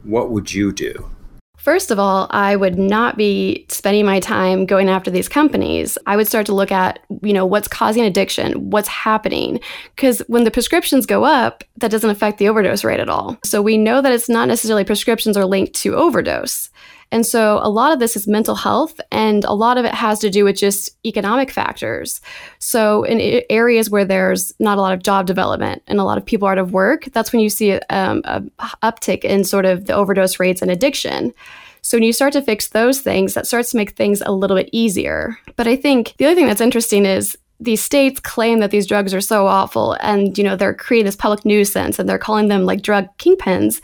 what 0.05 0.31
would 0.31 0.53
you 0.53 0.73
do? 0.73 1.11
First 1.57 1.91
of 1.91 1.99
all, 1.99 2.29
I 2.31 2.55
would 2.55 2.79
not 2.79 3.17
be 3.17 3.67
spending 3.69 4.07
my 4.07 4.21
time 4.21 4.65
going 4.65 4.88
after 4.88 5.11
these 5.11 5.29
companies. 5.29 5.99
I 6.07 6.17
would 6.17 6.29
start 6.29 6.47
to 6.47 6.55
look 6.55 6.71
at, 6.71 7.00
you 7.23 7.33
know, 7.33 7.45
what's 7.45 7.67
causing 7.69 8.05
addiction, 8.05 8.71
what's 8.71 8.88
happening. 8.88 9.61
Because 9.95 10.21
when 10.29 10.45
the 10.45 10.53
prescriptions 10.53 11.05
go 11.05 11.25
up, 11.25 11.65
that 11.79 11.91
doesn't 11.91 12.09
affect 12.09 12.38
the 12.38 12.49
overdose 12.49 12.85
rate 12.85 13.00
at 13.00 13.09
all. 13.09 13.37
So 13.45 13.61
we 13.61 13.77
know 13.77 14.00
that 14.00 14.12
it's 14.12 14.29
not 14.29 14.49
necessarily 14.49 14.85
prescriptions 14.85 15.37
are 15.37 15.45
linked 15.45 15.75
to 15.81 15.97
overdose. 15.97 16.71
And 17.11 17.25
so 17.25 17.59
a 17.62 17.71
lot 17.71 17.93
of 17.93 18.00
this 18.00 18.17
is 18.17 18.27
mental 18.27 18.55
health, 18.55 19.00
and 19.11 19.45
a 19.45 19.53
lot 19.53 19.79
of 19.79 19.85
it 19.85 19.95
has 19.95 20.19
to 20.21 20.31
do 20.31 20.45
with 20.45 20.57
just 20.57 20.97
economic 21.07 21.50
factors. 21.50 22.21
So, 22.59 23.05
in 23.05 23.43
areas 23.49 23.88
where 23.88 24.05
there's 24.05 24.53
not 24.59 24.79
a 24.79 24.81
lot 24.81 24.93
of 24.93 25.03
job 25.03 25.27
development 25.27 25.83
and 25.87 25.99
a 25.99 26.05
lot 26.05 26.19
of 26.19 26.27
people 26.27 26.47
are 26.47 26.53
out 26.53 26.59
of 26.59 26.73
work, 26.73 27.07
that's 27.12 27.33
when 27.33 27.41
you 27.41 27.49
see 27.49 27.73
um, 27.91 28.23
a 28.25 28.43
uptick 28.83 29.25
in 29.25 29.45
sort 29.45 29.65
of 29.65 29.87
the 29.87 29.95
overdose 29.95 30.38
rates 30.38 30.61
and 30.61 30.71
addiction. 30.71 31.33
So 31.81 31.97
when 31.97 32.03
you 32.03 32.12
start 32.12 32.35
to 32.35 32.43
fix 32.43 32.69
those 32.69 33.00
things, 33.00 33.35
that 33.35 33.47
starts 33.47 33.71
to 33.71 33.77
make 33.77 33.93
things 33.93 34.21
a 34.21 34.33
little 34.33 34.57
bit 34.57 34.69
easier. 34.73 35.38
But 35.57 35.67
I 35.67 35.77
think 35.77 36.15
the 36.19 36.27
other 36.27 36.35
thing 36.35 36.47
that's 36.47 36.61
interesting 36.61 37.07
is 37.07 37.38
these 37.61 37.83
states 37.83 38.21
claim 38.21 38.61
that 38.61 38.71
these 38.71 38.87
drugs 38.87 39.15
are 39.15 39.21
so 39.21 39.47
awful 39.47 39.97
and 40.00 40.37
you 40.38 40.45
know 40.45 40.57
they're 40.57 40.75
creating 40.75 41.07
this 41.07 41.17
public 41.17 41.45
nuisance 41.45 41.99
and 41.99 42.09
they're 42.09 42.19
calling 42.19 42.49
them 42.49 42.65
like 42.65 42.83
drug 42.83 43.09
kingpins 43.19 43.81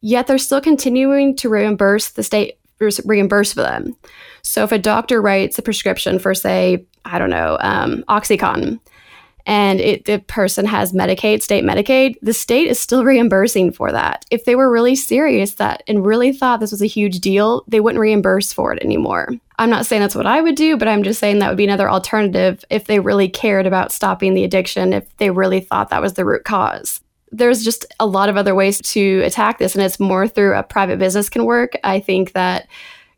yet 0.00 0.26
they're 0.26 0.38
still 0.38 0.60
continuing 0.60 1.36
to 1.36 1.48
reimburse 1.48 2.10
the 2.10 2.22
state 2.22 2.57
reimburse 3.04 3.52
for 3.52 3.62
them 3.62 3.96
so 4.42 4.64
if 4.64 4.72
a 4.72 4.78
doctor 4.78 5.20
writes 5.20 5.58
a 5.58 5.62
prescription 5.62 6.18
for 6.18 6.34
say 6.34 6.84
i 7.04 7.18
don't 7.18 7.30
know 7.30 7.56
um, 7.60 8.04
oxycontin 8.08 8.78
and 9.48 9.80
it, 9.80 10.04
the 10.04 10.18
person 10.18 10.66
has 10.66 10.92
Medicaid, 10.92 11.40
state 11.40 11.64
Medicaid, 11.64 12.16
the 12.20 12.34
state 12.34 12.68
is 12.68 12.78
still 12.78 13.02
reimbursing 13.04 13.72
for 13.72 13.90
that. 13.90 14.26
If 14.30 14.44
they 14.44 14.54
were 14.54 14.70
really 14.70 14.94
serious 14.94 15.54
that 15.54 15.82
and 15.88 16.04
really 16.04 16.32
thought 16.32 16.60
this 16.60 16.70
was 16.70 16.82
a 16.82 16.86
huge 16.86 17.20
deal, 17.20 17.64
they 17.66 17.80
wouldn't 17.80 18.00
reimburse 18.00 18.52
for 18.52 18.74
it 18.74 18.82
anymore. 18.82 19.30
I'm 19.58 19.70
not 19.70 19.86
saying 19.86 20.02
that's 20.02 20.14
what 20.14 20.26
I 20.26 20.42
would 20.42 20.54
do, 20.54 20.76
but 20.76 20.86
I'm 20.86 21.02
just 21.02 21.18
saying 21.18 21.38
that 21.38 21.48
would 21.48 21.56
be 21.56 21.64
another 21.64 21.88
alternative 21.88 22.62
if 22.68 22.84
they 22.84 23.00
really 23.00 23.28
cared 23.28 23.66
about 23.66 23.90
stopping 23.90 24.34
the 24.34 24.44
addiction, 24.44 24.92
if 24.92 25.16
they 25.16 25.30
really 25.30 25.60
thought 25.60 25.88
that 25.88 26.02
was 26.02 26.12
the 26.12 26.26
root 26.26 26.44
cause. 26.44 27.00
There's 27.30 27.64
just 27.64 27.84
a 28.00 28.06
lot 28.06 28.28
of 28.28 28.36
other 28.36 28.54
ways 28.54 28.80
to 28.92 29.20
attack 29.20 29.58
this, 29.58 29.74
and 29.74 29.84
it's 29.84 30.00
more 30.00 30.26
through 30.26 30.54
a 30.54 30.62
private 30.62 30.98
business 30.98 31.28
can 31.28 31.44
work. 31.44 31.72
I 31.84 32.00
think 32.00 32.32
that 32.32 32.68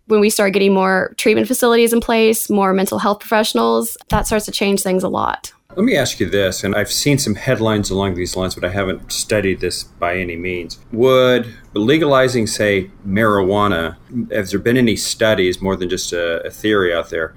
when 0.06 0.20
we 0.20 0.30
start 0.30 0.52
getting 0.52 0.74
more 0.74 1.14
treatment 1.16 1.46
facilities 1.46 1.92
in 1.92 2.00
place, 2.00 2.50
more 2.50 2.72
mental 2.72 2.98
health 2.98 3.20
professionals, 3.20 3.96
that 4.08 4.26
starts 4.26 4.44
to 4.46 4.52
change 4.52 4.82
things 4.82 5.04
a 5.04 5.08
lot. 5.08 5.52
Let 5.76 5.84
me 5.84 5.96
ask 5.96 6.18
you 6.18 6.28
this, 6.28 6.64
and 6.64 6.74
I've 6.74 6.90
seen 6.90 7.18
some 7.18 7.36
headlines 7.36 7.90
along 7.90 8.16
these 8.16 8.34
lines, 8.34 8.56
but 8.56 8.64
I 8.64 8.70
haven't 8.70 9.12
studied 9.12 9.60
this 9.60 9.84
by 9.84 10.16
any 10.16 10.34
means. 10.34 10.80
Would 10.90 11.54
legalizing, 11.74 12.48
say, 12.48 12.90
marijuana, 13.06 13.96
have 14.32 14.50
there 14.50 14.58
been 14.58 14.76
any 14.76 14.96
studies, 14.96 15.62
more 15.62 15.76
than 15.76 15.88
just 15.88 16.12
a, 16.12 16.44
a 16.44 16.50
theory 16.50 16.92
out 16.92 17.10
there, 17.10 17.36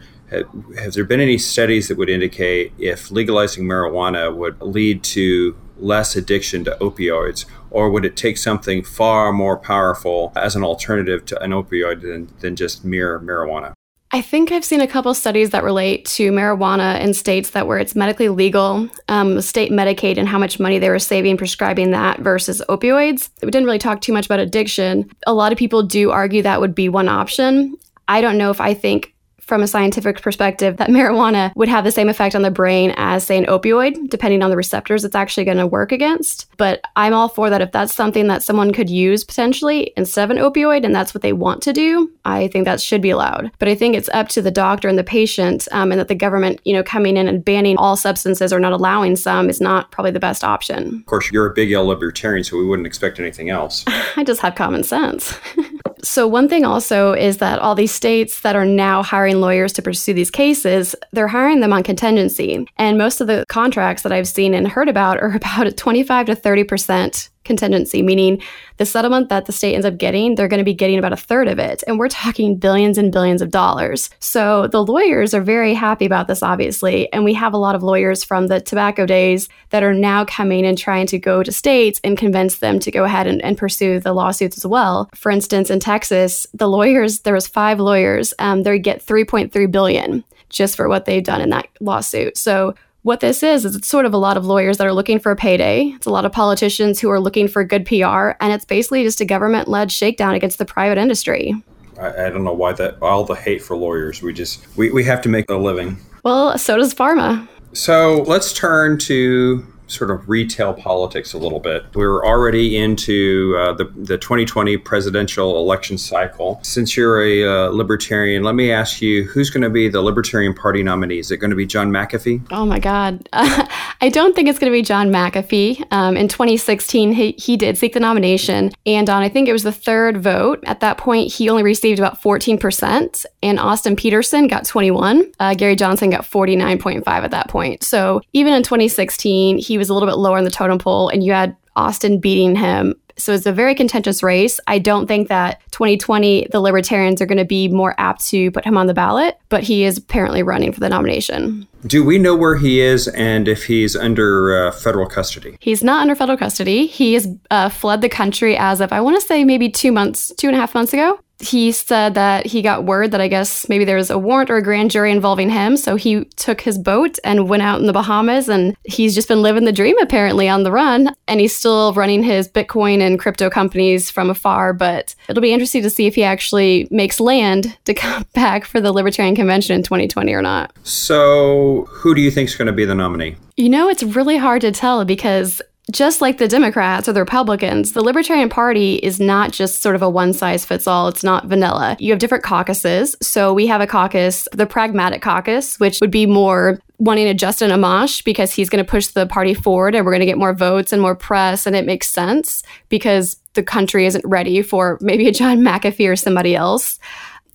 Have 0.77 0.93
there 0.93 1.03
been 1.03 1.19
any 1.19 1.37
studies 1.37 1.87
that 1.87 1.97
would 1.97 2.09
indicate 2.09 2.73
if 2.79 3.11
legalizing 3.11 3.65
marijuana 3.65 4.35
would 4.35 4.59
lead 4.61 5.03
to 5.03 5.55
less 5.77 6.15
addiction 6.15 6.63
to 6.65 6.77
opioids, 6.79 7.45
or 7.69 7.89
would 7.89 8.05
it 8.05 8.15
take 8.15 8.37
something 8.37 8.83
far 8.83 9.33
more 9.33 9.57
powerful 9.57 10.31
as 10.35 10.55
an 10.55 10.63
alternative 10.63 11.25
to 11.25 11.41
an 11.41 11.51
opioid 11.51 12.01
than, 12.01 12.29
than 12.39 12.55
just 12.55 12.85
mere 12.85 13.19
marijuana? 13.19 13.73
I 14.15 14.21
think 14.21 14.51
I've 14.51 14.63
seen 14.63 14.79
a 14.79 14.87
couple 14.87 15.11
studies 15.15 15.49
that 15.49 15.63
relate 15.63 16.05
to 16.05 16.31
marijuana 16.31 17.01
in 17.01 17.15
states 17.15 17.49
that 17.51 17.65
where 17.65 17.79
it's 17.79 17.95
medically 17.95 18.29
legal, 18.29 18.87
um, 19.07 19.41
state 19.41 19.71
Medicaid, 19.71 20.19
and 20.19 20.27
how 20.27 20.37
much 20.37 20.59
money 20.59 20.77
they 20.77 20.89
were 20.89 20.99
saving 20.99 21.35
prescribing 21.35 21.89
that 21.91 22.19
versus 22.19 22.61
opioids. 22.69 23.29
We 23.41 23.49
didn't 23.49 23.65
really 23.65 23.79
talk 23.79 24.01
too 24.01 24.13
much 24.13 24.27
about 24.27 24.39
addiction. 24.39 25.09
A 25.25 25.33
lot 25.33 25.51
of 25.51 25.57
people 25.57 25.81
do 25.81 26.11
argue 26.11 26.43
that 26.43 26.61
would 26.61 26.75
be 26.75 26.89
one 26.89 27.09
option. 27.09 27.75
I 28.07 28.21
don't 28.21 28.37
know 28.37 28.51
if 28.51 28.61
I 28.61 28.75
think 28.75 29.12
from 29.45 29.61
a 29.61 29.67
scientific 29.67 30.21
perspective 30.21 30.77
that 30.77 30.89
marijuana 30.89 31.53
would 31.55 31.67
have 31.67 31.83
the 31.83 31.91
same 31.91 32.09
effect 32.09 32.35
on 32.35 32.41
the 32.41 32.51
brain 32.51 32.93
as, 32.97 33.25
say, 33.25 33.37
an 33.37 33.45
opioid, 33.45 34.09
depending 34.09 34.41
on 34.41 34.49
the 34.49 34.55
receptors 34.55 35.03
it's 35.03 35.15
actually 35.15 35.43
going 35.43 35.57
to 35.57 35.67
work 35.67 35.91
against. 35.91 36.49
But 36.57 36.81
I'm 36.95 37.13
all 37.13 37.29
for 37.29 37.49
that. 37.49 37.61
If 37.61 37.71
that's 37.71 37.93
something 37.93 38.27
that 38.27 38.43
someone 38.43 38.71
could 38.71 38.89
use 38.89 39.23
potentially 39.23 39.93
instead 39.97 40.23
of 40.23 40.31
an 40.31 40.41
opioid 40.41 40.85
and 40.85 40.95
that's 40.95 41.13
what 41.13 41.21
they 41.21 41.33
want 41.33 41.61
to 41.63 41.73
do, 41.73 42.11
I 42.25 42.47
think 42.47 42.65
that 42.65 42.81
should 42.81 43.01
be 43.01 43.09
allowed. 43.09 43.51
But 43.59 43.67
I 43.67 43.75
think 43.75 43.95
it's 43.95 44.09
up 44.09 44.29
to 44.29 44.41
the 44.41 44.51
doctor 44.51 44.87
and 44.87 44.97
the 44.97 45.03
patient, 45.03 45.67
um, 45.71 45.91
and 45.91 45.99
that 45.99 46.07
the 46.07 46.15
government, 46.15 46.61
you 46.63 46.73
know, 46.73 46.83
coming 46.83 47.17
in 47.17 47.27
and 47.27 47.43
banning 47.43 47.77
all 47.77 47.97
substances 47.97 48.53
or 48.53 48.59
not 48.59 48.71
allowing 48.71 49.15
some 49.15 49.49
is 49.49 49.59
not 49.59 49.91
probably 49.91 50.11
the 50.11 50.19
best 50.19 50.43
option. 50.43 50.99
Of 50.99 51.05
course, 51.05 51.31
you're 51.31 51.47
a 51.47 51.53
big 51.53 51.71
L 51.71 51.85
libertarian, 51.85 52.43
so 52.43 52.57
we 52.57 52.65
wouldn't 52.65 52.87
expect 52.87 53.19
anything 53.19 53.49
else. 53.49 53.83
I 54.15 54.23
just 54.23 54.41
have 54.41 54.55
common 54.55 54.83
sense. 54.83 55.37
So, 56.03 56.27
one 56.27 56.49
thing 56.49 56.65
also 56.65 57.13
is 57.13 57.37
that 57.37 57.59
all 57.59 57.75
these 57.75 57.93
states 57.93 58.41
that 58.41 58.57
are 58.57 58.65
now 58.65 59.03
hiring 59.03 59.39
lawyers 59.39 59.71
to 59.73 59.81
pursue 59.81 60.13
these 60.13 60.29
cases, 60.29 60.95
they're 61.13 61.29
hiring 61.29 61.61
them 61.61 61.71
on 61.71 61.81
contingency. 61.81 62.67
And 62.77 62.97
most 62.97 63.21
of 63.21 63.27
the 63.27 63.45
contracts 63.47 64.03
that 64.03 64.11
I've 64.11 64.27
seen 64.27 64.53
and 64.53 64.67
heard 64.67 64.89
about 64.89 65.17
are 65.19 65.33
about 65.35 65.77
25 65.77 66.25
to 66.25 66.35
30% 66.35 67.29
contingency, 67.43 68.01
meaning 68.01 68.41
the 68.77 68.85
settlement 68.85 69.29
that 69.29 69.45
the 69.45 69.51
state 69.51 69.75
ends 69.75 69.85
up 69.85 69.97
getting, 69.97 70.35
they're 70.35 70.47
going 70.47 70.59
to 70.59 70.63
be 70.63 70.73
getting 70.73 70.97
about 70.97 71.13
a 71.13 71.17
third 71.17 71.47
of 71.47 71.59
it. 71.59 71.83
And 71.87 71.99
we're 71.99 72.09
talking 72.09 72.57
billions 72.57 72.97
and 72.97 73.11
billions 73.11 73.41
of 73.41 73.51
dollars. 73.51 74.09
So 74.19 74.67
the 74.67 74.83
lawyers 74.83 75.33
are 75.33 75.41
very 75.41 75.73
happy 75.73 76.05
about 76.05 76.27
this, 76.27 76.43
obviously. 76.43 77.11
And 77.13 77.23
we 77.23 77.33
have 77.33 77.53
a 77.53 77.57
lot 77.57 77.75
of 77.75 77.83
lawyers 77.83 78.23
from 78.23 78.47
the 78.47 78.61
tobacco 78.61 79.05
days 79.05 79.49
that 79.69 79.83
are 79.83 79.93
now 79.93 80.25
coming 80.25 80.65
and 80.65 80.77
trying 80.77 81.07
to 81.07 81.19
go 81.19 81.43
to 81.43 81.51
states 81.51 81.99
and 82.03 82.17
convince 82.17 82.57
them 82.57 82.79
to 82.79 82.91
go 82.91 83.03
ahead 83.03 83.27
and, 83.27 83.41
and 83.43 83.57
pursue 83.57 83.99
the 83.99 84.13
lawsuits 84.13 84.57
as 84.57 84.65
well. 84.65 85.09
For 85.15 85.31
instance, 85.31 85.69
in 85.69 85.79
Texas, 85.79 86.47
the 86.53 86.69
lawyers, 86.69 87.21
there 87.21 87.33
was 87.33 87.47
five 87.47 87.79
lawyers, 87.79 88.33
um, 88.39 88.63
they 88.63 88.79
get 88.79 89.05
3.3 89.05 89.71
billion 89.71 90.23
just 90.49 90.75
for 90.75 90.87
what 90.87 91.05
they've 91.05 91.23
done 91.23 91.41
in 91.41 91.49
that 91.49 91.67
lawsuit. 91.79 92.37
So 92.37 92.75
what 93.03 93.19
this 93.19 93.43
is 93.43 93.65
is 93.65 93.75
it's 93.75 93.87
sort 93.87 94.05
of 94.05 94.13
a 94.13 94.17
lot 94.17 94.37
of 94.37 94.45
lawyers 94.45 94.77
that 94.77 94.87
are 94.87 94.93
looking 94.93 95.19
for 95.19 95.31
a 95.31 95.35
payday. 95.35 95.93
It's 95.95 96.07
a 96.07 96.09
lot 96.09 96.25
of 96.25 96.31
politicians 96.31 96.99
who 96.99 97.09
are 97.11 97.19
looking 97.19 97.47
for 97.47 97.63
good 97.63 97.85
PR, 97.85 98.31
and 98.39 98.51
it's 98.51 98.65
basically 98.65 99.03
just 99.03 99.21
a 99.21 99.25
government-led 99.25 99.91
shakedown 99.91 100.33
against 100.33 100.57
the 100.57 100.65
private 100.65 100.97
industry. 100.97 101.53
I, 101.99 102.25
I 102.25 102.29
don't 102.29 102.43
know 102.43 102.53
why 102.53 102.73
that 102.73 102.97
all 103.01 103.23
the 103.23 103.35
hate 103.35 103.61
for 103.61 103.77
lawyers. 103.77 104.21
We 104.21 104.33
just 104.33 104.65
we, 104.77 104.89
we 104.89 105.03
have 105.03 105.21
to 105.21 105.29
make 105.29 105.49
a 105.49 105.55
living. 105.55 105.97
Well, 106.23 106.57
so 106.57 106.77
does 106.77 106.93
pharma. 106.93 107.47
So 107.73 108.23
let's 108.27 108.53
turn 108.53 108.97
to 108.99 109.65
sort 109.93 110.11
of 110.11 110.27
retail 110.27 110.73
politics 110.73 111.33
a 111.33 111.37
little 111.37 111.59
bit. 111.59 111.85
We're 111.93 112.25
already 112.25 112.77
into 112.77 113.55
uh, 113.59 113.73
the, 113.73 113.85
the 113.95 114.17
2020 114.17 114.77
presidential 114.77 115.57
election 115.57 115.97
cycle. 115.97 116.59
Since 116.63 116.97
you're 116.97 117.21
a 117.21 117.43
uh, 117.45 117.69
libertarian, 117.69 118.43
let 118.43 118.55
me 118.55 118.71
ask 118.71 119.01
you 119.01 119.23
who's 119.25 119.49
going 119.49 119.63
to 119.63 119.69
be 119.69 119.89
the 119.89 120.01
Libertarian 120.01 120.53
Party 120.53 120.83
nominee? 120.83 121.19
Is 121.19 121.31
it 121.31 121.37
going 121.37 121.51
to 121.51 121.55
be 121.55 121.65
John 121.65 121.91
McAfee? 121.91 122.47
Oh 122.51 122.65
my 122.65 122.79
God. 122.79 123.27
Uh, 123.45 123.67
I 124.03 124.09
don't 124.09 124.35
think 124.35 124.49
it's 124.49 124.59
going 124.59 124.69
to 124.69 124.75
be 124.75 124.81
John 124.81 125.11
McAfee. 125.11 125.81
Um, 125.91 126.17
in 126.17 126.27
2016, 126.27 127.13
he, 127.13 127.31
he 127.37 127.55
did 127.55 127.77
seek 127.77 127.93
the 127.93 128.01
nomination, 128.01 128.73
and 128.85 129.09
on 129.09 129.23
I 129.23 129.29
think 129.29 129.47
it 129.47 129.53
was 129.53 129.63
the 129.63 129.71
third 129.71 130.21
vote. 130.21 130.61
At 130.65 130.81
that 130.81 130.97
point, 130.97 131.31
he 131.31 131.47
only 131.47 131.63
received 131.63 131.99
about 131.99 132.21
14%, 132.21 133.25
and 133.41 133.59
Austin 133.61 133.95
Petersen 133.95 134.47
got 134.47 134.65
21. 134.65 135.31
Uh, 135.39 135.53
Gary 135.53 135.77
Johnson 135.77 136.09
got 136.09 136.23
49.5 136.23 137.07
at 137.07 137.31
that 137.31 137.47
point. 137.47 137.81
So 137.81 138.19
even 138.33 138.53
in 138.53 138.61
2016, 138.61 139.59
he 139.59 139.77
was 139.77 139.87
a 139.87 139.93
little 139.93 140.09
bit 140.09 140.17
lower 140.17 140.37
in 140.37 140.43
the 140.43 140.51
totem 140.51 140.79
pole, 140.79 141.07
and 141.07 141.23
you 141.23 141.31
had 141.31 141.55
Austin 141.77 142.19
beating 142.19 142.57
him. 142.57 142.95
So 143.17 143.33
it's 143.33 143.45
a 143.45 143.51
very 143.51 143.75
contentious 143.75 144.23
race. 144.23 144.59
I 144.67 144.79
don't 144.79 145.07
think 145.07 145.27
that 145.27 145.61
2020 145.71 146.47
the 146.51 146.59
Libertarians 146.59 147.21
are 147.21 147.25
going 147.25 147.37
to 147.37 147.45
be 147.45 147.67
more 147.67 147.95
apt 147.97 148.27
to 148.29 148.51
put 148.51 148.65
him 148.65 148.77
on 148.77 148.87
the 148.87 148.93
ballot, 148.93 149.37
but 149.49 149.63
he 149.63 149.83
is 149.83 149.97
apparently 149.97 150.43
running 150.43 150.71
for 150.71 150.79
the 150.79 150.89
nomination. 150.89 151.67
Do 151.85 152.03
we 152.03 152.17
know 152.17 152.35
where 152.35 152.55
he 152.55 152.79
is 152.79 153.07
and 153.09 153.47
if 153.47 153.65
he's 153.65 153.95
under 153.95 154.67
uh, 154.67 154.71
federal 154.71 155.07
custody? 155.07 155.57
He's 155.59 155.83
not 155.83 156.01
under 156.01 156.15
federal 156.15 156.37
custody. 156.37 156.87
He 156.87 157.13
has 157.13 157.27
uh, 157.51 157.69
fled 157.69 158.01
the 158.01 158.09
country 158.09 158.57
as 158.57 158.81
of, 158.81 158.93
I 158.93 159.01
want 159.01 159.19
to 159.19 159.25
say, 159.25 159.43
maybe 159.43 159.69
two 159.69 159.91
months, 159.91 160.31
two 160.37 160.47
and 160.47 160.55
a 160.55 160.59
half 160.59 160.73
months 160.73 160.93
ago 160.93 161.19
he 161.43 161.71
said 161.71 162.13
that 162.13 162.45
he 162.45 162.61
got 162.61 162.85
word 162.85 163.11
that 163.11 163.21
I 163.21 163.27
guess 163.27 163.67
maybe 163.67 163.83
there 163.83 163.97
was 163.97 164.09
a 164.09 164.17
warrant 164.17 164.49
or 164.49 164.55
a 164.55 164.63
grand 164.63 164.91
jury 164.91 165.11
involving 165.11 165.49
him. 165.49 165.75
So 165.75 165.95
he 165.95 166.23
took 166.35 166.61
his 166.61 166.77
boat 166.77 167.19
and 167.23 167.49
went 167.49 167.63
out 167.63 167.81
in 167.81 167.85
the 167.85 167.93
Bahamas 167.93 168.47
and 168.47 168.75
he's 168.85 169.13
just 169.13 169.27
been 169.27 169.41
living 169.41 169.65
the 169.65 169.73
dream 169.73 169.97
apparently 169.99 170.47
on 170.47 170.63
the 170.63 170.71
run. 170.71 171.13
And 171.27 171.39
he's 171.39 171.55
still 171.55 171.93
running 171.93 172.23
his 172.23 172.47
Bitcoin 172.47 173.01
and 173.01 173.19
crypto 173.19 173.49
companies 173.49 174.09
from 174.09 174.29
afar. 174.29 174.73
But 174.73 175.15
it'll 175.27 175.41
be 175.41 175.53
interesting 175.53 175.83
to 175.83 175.89
see 175.89 176.07
if 176.07 176.15
he 176.15 176.23
actually 176.23 176.87
makes 176.91 177.19
land 177.19 177.77
to 177.85 177.93
come 177.93 178.25
back 178.33 178.65
for 178.65 178.79
the 178.79 178.93
Libertarian 178.93 179.35
Convention 179.35 179.75
in 179.75 179.83
2020 179.83 180.33
or 180.33 180.41
not. 180.41 180.73
So 180.83 181.87
who 181.89 182.15
do 182.15 182.21
you 182.21 182.31
think 182.31 182.49
is 182.49 182.55
going 182.55 182.67
to 182.67 182.73
be 182.73 182.85
the 182.85 182.95
nominee? 182.95 183.35
You 183.57 183.69
know, 183.69 183.89
it's 183.89 184.03
really 184.03 184.37
hard 184.37 184.61
to 184.61 184.71
tell 184.71 185.03
because 185.05 185.61
just 185.91 186.21
like 186.21 186.37
the 186.37 186.47
Democrats 186.47 187.09
or 187.09 187.13
the 187.13 187.19
Republicans, 187.19 187.91
the 187.91 188.01
Libertarian 188.01 188.49
Party 188.49 188.95
is 188.95 189.19
not 189.19 189.51
just 189.51 189.81
sort 189.81 189.95
of 189.95 190.01
a 190.01 190.09
one 190.09 190.31
size 190.31 190.63
fits 190.65 190.87
all. 190.87 191.07
It's 191.09 191.23
not 191.23 191.47
vanilla. 191.47 191.97
You 191.99 192.11
have 192.11 192.19
different 192.19 192.43
caucuses. 192.43 193.17
So 193.21 193.53
we 193.53 193.67
have 193.67 193.81
a 193.81 193.87
caucus, 193.87 194.47
the 194.53 194.65
Pragmatic 194.65 195.21
Caucus, 195.21 195.79
which 195.79 195.99
would 195.99 196.11
be 196.11 196.25
more 196.25 196.79
wanting 196.99 197.27
a 197.27 197.33
Justin 197.33 197.69
Amash 197.69 198.23
because 198.23 198.53
he's 198.53 198.69
going 198.69 198.83
to 198.83 198.89
push 198.89 199.07
the 199.07 199.25
party 199.25 199.53
forward 199.53 199.93
and 199.93 200.05
we're 200.05 200.13
going 200.13 200.21
to 200.21 200.25
get 200.25 200.37
more 200.37 200.53
votes 200.53 200.93
and 200.93 201.01
more 201.01 201.15
press. 201.15 201.67
And 201.67 201.75
it 201.75 201.85
makes 201.85 202.07
sense 202.07 202.63
because 202.87 203.37
the 203.53 203.63
country 203.63 204.05
isn't 204.05 204.23
ready 204.25 204.61
for 204.61 204.97
maybe 205.01 205.27
a 205.27 205.31
John 205.33 205.59
McAfee 205.61 206.09
or 206.09 206.15
somebody 206.15 206.55
else. 206.55 206.97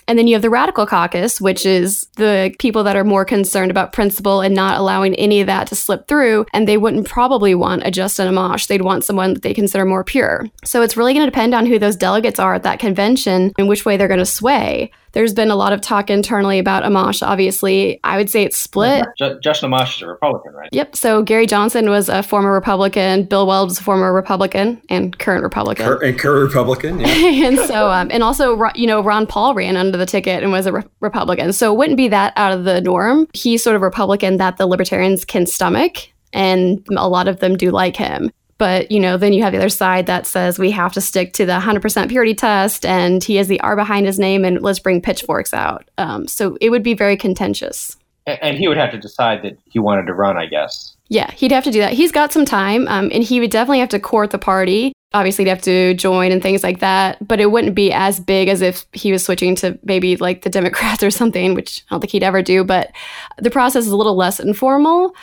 And 0.09 0.19
then 0.19 0.27
you 0.27 0.35
have 0.35 0.43
the 0.43 0.51
radical 0.51 0.87
caucus, 0.87 1.41
which 1.41 1.65
is 1.65 2.07
the 2.17 2.55
people 2.59 2.83
that 2.85 2.97
are 2.97 3.05
more 3.05 3.25
concerned 3.25 3.71
about 3.71 3.93
principle 3.93 4.41
and 4.41 4.55
not 4.55 4.79
allowing 4.79 5.15
any 5.15 5.41
of 5.41 5.47
that 5.47 5.69
to 5.69 5.77
slip 5.77 6.09
through. 6.09 6.47
And 6.53 6.67
they 6.67 6.79
wouldn't 6.79 7.07
probably 7.07 7.55
want 7.55 7.87
a 7.87 7.91
Justin 7.91 8.35
Amash. 8.35 8.67
They'd 8.67 8.83
want 8.83 9.05
someone 9.05 9.35
that 9.35 9.43
they 9.43 9.55
consider 9.55 9.85
more 9.85 10.03
pure. 10.03 10.47
So 10.65 10.83
it's 10.83 10.97
really 10.97 11.13
going 11.13 11.27
to 11.27 11.31
depend 11.31 11.55
on 11.55 11.67
who 11.67 11.79
those 11.79 11.95
delegates 11.95 12.41
are 12.41 12.55
at 12.55 12.63
that 12.63 12.81
convention 12.81 13.53
and 13.59 13.69
which 13.69 13.85
way 13.85 13.97
they're 13.97 14.09
going 14.09 14.19
to 14.19 14.27
sway. 14.27 14.91
There's 15.13 15.35
been 15.35 15.51
a 15.51 15.57
lot 15.57 15.73
of 15.73 15.81
talk 15.81 16.11
internally 16.11 16.59
about 16.59 16.85
Amash. 16.85 17.27
Obviously, 17.27 18.01
I 18.05 18.17
would 18.17 18.31
say 18.31 18.45
it's 18.45 18.57
split. 18.57 19.07
Justin 19.19 19.71
Amash 19.71 19.97
is 19.97 20.03
a 20.03 20.09
Republican, 20.09 20.53
right? 20.53 20.69
Yep. 20.73 20.97
So 20.97 21.23
Gary 21.23 21.47
Johnson 21.47 21.91
was 21.91 22.09
a 22.09 22.23
former 22.23 22.53
Republican. 22.53 23.25
Bill 23.25 23.47
Weld 23.47 23.69
was 23.69 23.81
a 23.81 23.83
former 23.83 24.13
Republican 24.13 24.81
and 24.89 25.19
current 25.19 25.43
Republican. 25.43 25.87
Cur- 25.87 26.05
and 26.05 26.19
current 26.19 26.43
Republican, 26.43 27.01
yeah. 27.01 27.09
and 27.47 27.59
so, 27.59 27.91
um, 27.91 28.09
and 28.11 28.23
also, 28.23 28.59
you 28.75 28.87
know, 28.87 29.01
Ron 29.01 29.27
Paul 29.27 29.55
ran 29.55 29.77
under 29.77 29.97
the 29.97 30.07
ticket 30.07 30.43
and 30.43 30.53
was 30.53 30.67
a 30.67 30.73
re- 30.73 30.85
Republican. 31.01 31.53
So 31.53 31.73
it 31.73 31.77
wouldn't 31.77 31.97
be 31.97 32.09
that 32.09 32.33
out 32.37 32.53
of 32.53 32.65
the 32.65 32.81
norm. 32.81 33.27
He's 33.33 33.63
sort 33.63 33.77
of 33.77 33.83
Republican 33.83 34.37
that 34.39 34.57
the 34.57 34.67
Libertarians 34.67 35.25
can 35.25 35.47
stomach 35.47 36.09
and 36.33 36.87
a 36.97 37.09
lot 37.09 37.29
of 37.29 37.41
them 37.41 37.57
do 37.57 37.71
like 37.71 37.97
him. 37.97 38.31
But, 38.59 38.91
you 38.91 38.99
know, 38.99 39.17
then 39.17 39.33
you 39.33 39.43
have 39.43 39.53
the 39.53 39.59
other 39.59 39.69
side 39.69 40.07
that 40.07 40.27
says 40.27 40.59
we 40.59 40.73
have 40.73 40.93
to 40.95 41.01
stick 41.01 41.33
to 41.35 41.47
the 41.47 41.53
100% 41.53 42.09
purity 42.09 42.35
test 42.35 42.85
and 42.85 43.23
he 43.23 43.37
has 43.37 43.47
the 43.47 43.61
R 43.61 43.77
behind 43.77 44.07
his 44.07 44.19
name 44.19 44.45
and 44.45 44.61
let's 44.61 44.81
bring 44.81 45.01
pitchforks 45.01 45.55
out. 45.55 45.89
Um, 45.97 46.27
so 46.27 46.59
it 46.61 46.71
would 46.71 46.83
be 46.83 46.95
very 46.95 47.17
contentious. 47.17 47.97
And 48.27 48.59
he 48.59 48.69
would 48.69 48.77
have 48.77 48.91
to 48.91 48.99
decide 48.99 49.43
that 49.43 49.59
he 49.65 49.79
wanted 49.79 50.07
to 50.07 50.13
run, 50.13 50.37
I 50.37 50.47
guess. 50.47 50.97
Yeah, 51.09 51.31
he'd 51.31 51.53
have 51.53 51.65
to 51.65 51.71
do 51.71 51.79
that. 51.79 51.95
He's 51.95 52.13
got 52.13 52.33
some 52.33 52.45
time 52.45 52.87
um, 52.89 53.11
and 53.13 53.25
he 53.25 53.41
would 53.41 53.51
definitely 53.51 53.79
have 53.79 53.89
to 53.91 54.01
court 54.01 54.31
the 54.31 54.39
party. 54.39 54.93
Obviously, 55.15 55.45
he'd 55.45 55.51
have 55.51 55.63
to 55.63 55.95
join 55.95 56.33
and 56.33 56.43
things 56.43 56.63
like 56.63 56.81
that, 56.81 57.27
but 57.27 57.41
it 57.41 57.51
wouldn't 57.51 57.75
be 57.75 57.91
as 57.93 58.21
big 58.21 58.49
as 58.49 58.61
if 58.61 58.85
he 58.93 59.11
was 59.11 59.25
switching 59.25 59.55
to 59.57 59.79
maybe 59.83 60.17
like 60.17 60.43
the 60.43 60.51
Democrats 60.51 61.03
or 61.05 61.11
something, 61.11 61.55
which 61.55 61.83
I 61.89 61.95
don't 61.95 62.01
think 62.01 62.11
he'd 62.11 62.23
ever 62.23 62.43
do. 62.43 62.65
But 62.65 62.93
the 63.39 63.51
process 63.51 63.87
is 63.87 63.93
a 63.93 63.97
little 63.97 64.17
less 64.17 64.39
informal. 64.39 65.15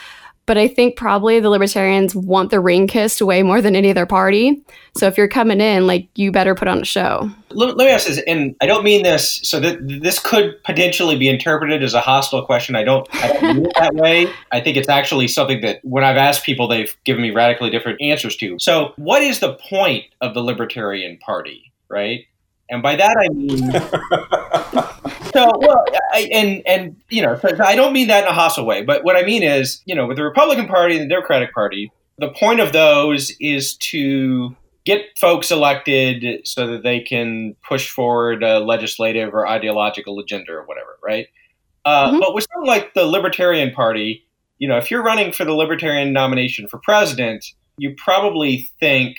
But 0.45 0.57
I 0.57 0.67
think 0.67 0.95
probably 0.95 1.39
the 1.39 1.49
libertarians 1.49 2.15
want 2.15 2.51
the 2.51 2.59
ring 2.59 2.87
kissed 2.87 3.21
way 3.21 3.41
more 3.41 3.61
than 3.61 3.75
any 3.75 3.89
other 3.89 4.05
party. 4.05 4.63
So 4.95 5.07
if 5.07 5.17
you're 5.17 5.27
coming 5.27 5.59
in, 5.59 5.87
like 5.87 6.07
you 6.15 6.31
better 6.31 6.53
put 6.53 6.67
on 6.67 6.81
a 6.81 6.85
show. 6.85 7.31
Let, 7.49 7.77
let 7.77 7.85
me 7.85 7.91
ask 7.91 8.07
this, 8.07 8.21
and 8.27 8.55
I 8.61 8.67
don't 8.67 8.83
mean 8.83 9.03
this 9.03 9.39
so 9.43 9.59
that 9.59 9.79
this 9.81 10.19
could 10.19 10.61
potentially 10.63 11.17
be 11.17 11.29
interpreted 11.29 11.83
as 11.83 11.93
a 11.93 11.99
hostile 11.99 12.45
question. 12.45 12.75
I 12.75 12.83
don't, 12.83 13.07
I 13.15 13.27
don't 13.27 13.55
mean 13.55 13.65
it 13.65 13.73
that 13.77 13.95
way. 13.95 14.27
I 14.51 14.61
think 14.61 14.77
it's 14.77 14.89
actually 14.89 15.27
something 15.27 15.61
that 15.61 15.79
when 15.83 16.03
I've 16.03 16.17
asked 16.17 16.45
people, 16.45 16.67
they've 16.67 16.95
given 17.05 17.23
me 17.23 17.31
radically 17.31 17.71
different 17.71 18.01
answers 18.01 18.37
to. 18.37 18.57
So, 18.59 18.93
what 18.97 19.23
is 19.23 19.39
the 19.39 19.55
point 19.55 20.05
of 20.21 20.33
the 20.33 20.41
Libertarian 20.41 21.17
Party, 21.17 21.71
right? 21.89 22.25
And 22.69 22.81
by 22.81 22.95
that 22.95 23.15
I 23.17 23.29
mean 23.29 23.71
so 25.35 25.51
well, 25.59 25.83
I, 26.13 26.29
and 26.31 26.61
and 26.65 26.95
you 27.09 27.21
know, 27.21 27.37
so 27.37 27.49
I 27.63 27.75
don't 27.75 27.93
mean 27.93 28.07
that 28.07 28.23
in 28.23 28.29
a 28.29 28.33
hostile 28.33 28.65
way, 28.65 28.83
but 28.83 29.03
what 29.03 29.15
I 29.15 29.23
mean 29.23 29.43
is, 29.43 29.81
you 29.85 29.95
know, 29.95 30.07
with 30.07 30.17
the 30.17 30.23
Republican 30.23 30.67
Party 30.67 30.95
and 30.97 31.03
the 31.03 31.13
Democratic 31.13 31.53
Party, 31.53 31.91
the 32.17 32.29
point 32.29 32.59
of 32.59 32.71
those 32.71 33.31
is 33.39 33.75
to 33.77 34.55
get 34.85 35.01
folks 35.17 35.51
elected 35.51 36.47
so 36.47 36.67
that 36.67 36.83
they 36.83 36.99
can 36.99 37.55
push 37.67 37.89
forward 37.89 38.43
a 38.43 38.59
legislative 38.59 39.33
or 39.33 39.47
ideological 39.47 40.19
agenda 40.19 40.51
or 40.51 40.63
whatever, 40.65 40.97
right? 41.03 41.27
Uh, 41.83 42.11
mm-hmm. 42.11 42.19
But 42.19 42.33
with 42.33 42.47
something 42.51 42.67
like 42.67 42.93
the 42.93 43.05
Libertarian 43.05 43.71
Party, 43.71 44.25
you 44.59 44.67
know, 44.67 44.77
if 44.77 44.89
you're 44.89 45.03
running 45.03 45.33
for 45.33 45.43
the 45.43 45.53
Libertarian 45.53 46.13
nomination 46.13 46.67
for 46.67 46.77
president, 46.77 47.45
you 47.77 47.95
probably 47.97 48.69
think, 48.79 49.17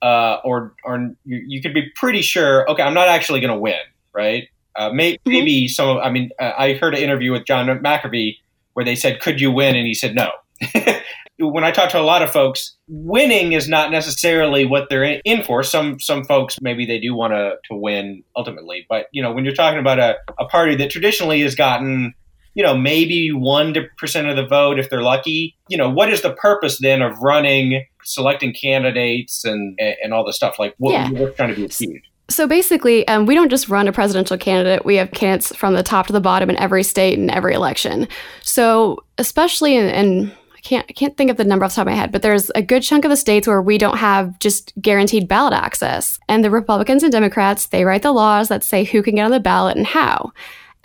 uh, 0.00 0.36
or 0.44 0.74
or 0.84 1.10
you, 1.24 1.42
you 1.46 1.62
could 1.62 1.74
be 1.74 1.90
pretty 1.96 2.22
sure, 2.22 2.70
okay, 2.70 2.82
I'm 2.82 2.94
not 2.94 3.08
actually 3.08 3.40
going 3.40 3.52
to 3.52 3.58
win, 3.58 3.80
right? 4.12 4.48
Uh, 4.78 4.90
may, 4.90 5.14
mm-hmm. 5.14 5.32
maybe 5.32 5.68
some. 5.68 5.88
Of, 5.88 5.98
I 5.98 6.10
mean, 6.10 6.30
uh, 6.38 6.52
I 6.56 6.74
heard 6.74 6.94
an 6.94 7.02
interview 7.02 7.32
with 7.32 7.44
John 7.44 7.66
McAfee 7.66 8.36
where 8.74 8.84
they 8.84 8.94
said, 8.94 9.20
"Could 9.20 9.40
you 9.40 9.50
win?" 9.50 9.76
and 9.76 9.86
he 9.86 9.94
said, 9.94 10.14
"No." 10.14 10.30
when 11.38 11.64
I 11.64 11.70
talk 11.70 11.90
to 11.90 12.00
a 12.00 12.02
lot 12.02 12.22
of 12.22 12.30
folks, 12.30 12.74
winning 12.88 13.52
is 13.52 13.68
not 13.68 13.90
necessarily 13.90 14.64
what 14.64 14.88
they're 14.90 15.04
in 15.04 15.42
for. 15.44 15.62
Some 15.62 16.00
some 16.00 16.24
folks 16.24 16.60
maybe 16.60 16.84
they 16.84 16.98
do 16.98 17.14
want 17.14 17.32
to 17.32 17.56
to 17.68 17.76
win 17.76 18.24
ultimately, 18.36 18.86
but 18.88 19.06
you 19.12 19.22
know 19.22 19.32
when 19.32 19.44
you're 19.44 19.54
talking 19.54 19.78
about 19.78 19.98
a, 19.98 20.16
a 20.38 20.46
party 20.46 20.74
that 20.76 20.90
traditionally 20.90 21.40
has 21.42 21.54
gotten 21.54 22.14
you 22.54 22.64
know 22.64 22.76
maybe 22.76 23.30
one 23.32 23.74
percent 23.98 24.28
of 24.28 24.36
the 24.36 24.46
vote 24.46 24.80
if 24.80 24.90
they're 24.90 25.02
lucky, 25.02 25.56
you 25.68 25.76
know 25.76 25.88
what 25.88 26.12
is 26.12 26.22
the 26.22 26.32
purpose 26.34 26.78
then 26.80 27.02
of 27.02 27.16
running, 27.18 27.84
selecting 28.02 28.52
candidates 28.52 29.44
and 29.44 29.78
and 29.78 30.12
all 30.12 30.24
the 30.24 30.32
stuff 30.32 30.58
like 30.58 30.74
what 30.78 30.92
yeah. 30.92 31.10
what's 31.10 31.36
trying 31.36 31.50
to 31.50 31.56
be 31.56 31.64
achieved? 31.64 32.07
So 32.30 32.46
basically, 32.46 33.08
um, 33.08 33.24
we 33.24 33.34
don't 33.34 33.48
just 33.48 33.68
run 33.68 33.88
a 33.88 33.92
presidential 33.92 34.36
candidate. 34.36 34.84
We 34.84 34.96
have 34.96 35.10
candidates 35.12 35.54
from 35.56 35.74
the 35.74 35.82
top 35.82 36.08
to 36.08 36.12
the 36.12 36.20
bottom 36.20 36.50
in 36.50 36.58
every 36.58 36.82
state 36.82 37.18
and 37.18 37.30
every 37.30 37.54
election. 37.54 38.06
So 38.42 39.02
especially 39.16 39.76
in, 39.76 39.86
in 39.86 40.32
I 40.54 40.60
can't 40.60 40.86
I 40.90 40.92
can't 40.92 41.16
think 41.16 41.30
of 41.30 41.38
the 41.38 41.44
number 41.44 41.64
off 41.64 41.72
the 41.72 41.76
top 41.76 41.86
of 41.86 41.92
my 41.92 41.96
head, 41.96 42.12
but 42.12 42.20
there's 42.20 42.50
a 42.54 42.60
good 42.60 42.82
chunk 42.82 43.04
of 43.04 43.10
the 43.10 43.16
states 43.16 43.46
where 43.46 43.62
we 43.62 43.78
don't 43.78 43.96
have 43.96 44.38
just 44.40 44.72
guaranteed 44.80 45.26
ballot 45.26 45.54
access. 45.54 46.18
And 46.28 46.44
the 46.44 46.50
Republicans 46.50 47.02
and 47.02 47.12
Democrats, 47.12 47.66
they 47.66 47.84
write 47.84 48.02
the 48.02 48.12
laws 48.12 48.48
that 48.48 48.62
say 48.62 48.84
who 48.84 49.02
can 49.02 49.14
get 49.14 49.24
on 49.24 49.30
the 49.30 49.40
ballot 49.40 49.76
and 49.76 49.86
how. 49.86 50.32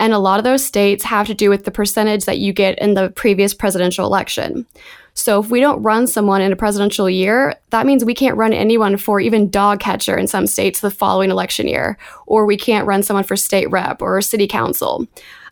And 0.00 0.12
a 0.12 0.18
lot 0.18 0.38
of 0.38 0.44
those 0.44 0.64
states 0.64 1.04
have 1.04 1.26
to 1.26 1.34
do 1.34 1.50
with 1.50 1.64
the 1.64 1.70
percentage 1.70 2.24
that 2.24 2.38
you 2.38 2.52
get 2.52 2.78
in 2.78 2.94
the 2.94 3.10
previous 3.10 3.52
presidential 3.52 4.06
election. 4.06 4.66
So 5.14 5.40
if 5.40 5.48
we 5.48 5.60
don't 5.60 5.82
run 5.82 6.06
someone 6.06 6.42
in 6.42 6.52
a 6.52 6.56
presidential 6.56 7.08
year, 7.08 7.54
that 7.70 7.86
means 7.86 8.04
we 8.04 8.14
can't 8.14 8.36
run 8.36 8.52
anyone 8.52 8.96
for 8.96 9.20
even 9.20 9.48
dog 9.48 9.80
catcher 9.80 10.16
in 10.16 10.26
some 10.26 10.46
states 10.46 10.80
the 10.80 10.90
following 10.90 11.30
election 11.30 11.68
year, 11.68 11.96
or 12.26 12.46
we 12.46 12.56
can't 12.56 12.86
run 12.86 13.02
someone 13.02 13.24
for 13.24 13.36
state 13.36 13.70
rep 13.70 14.02
or 14.02 14.20
city 14.20 14.48
council. 14.48 15.06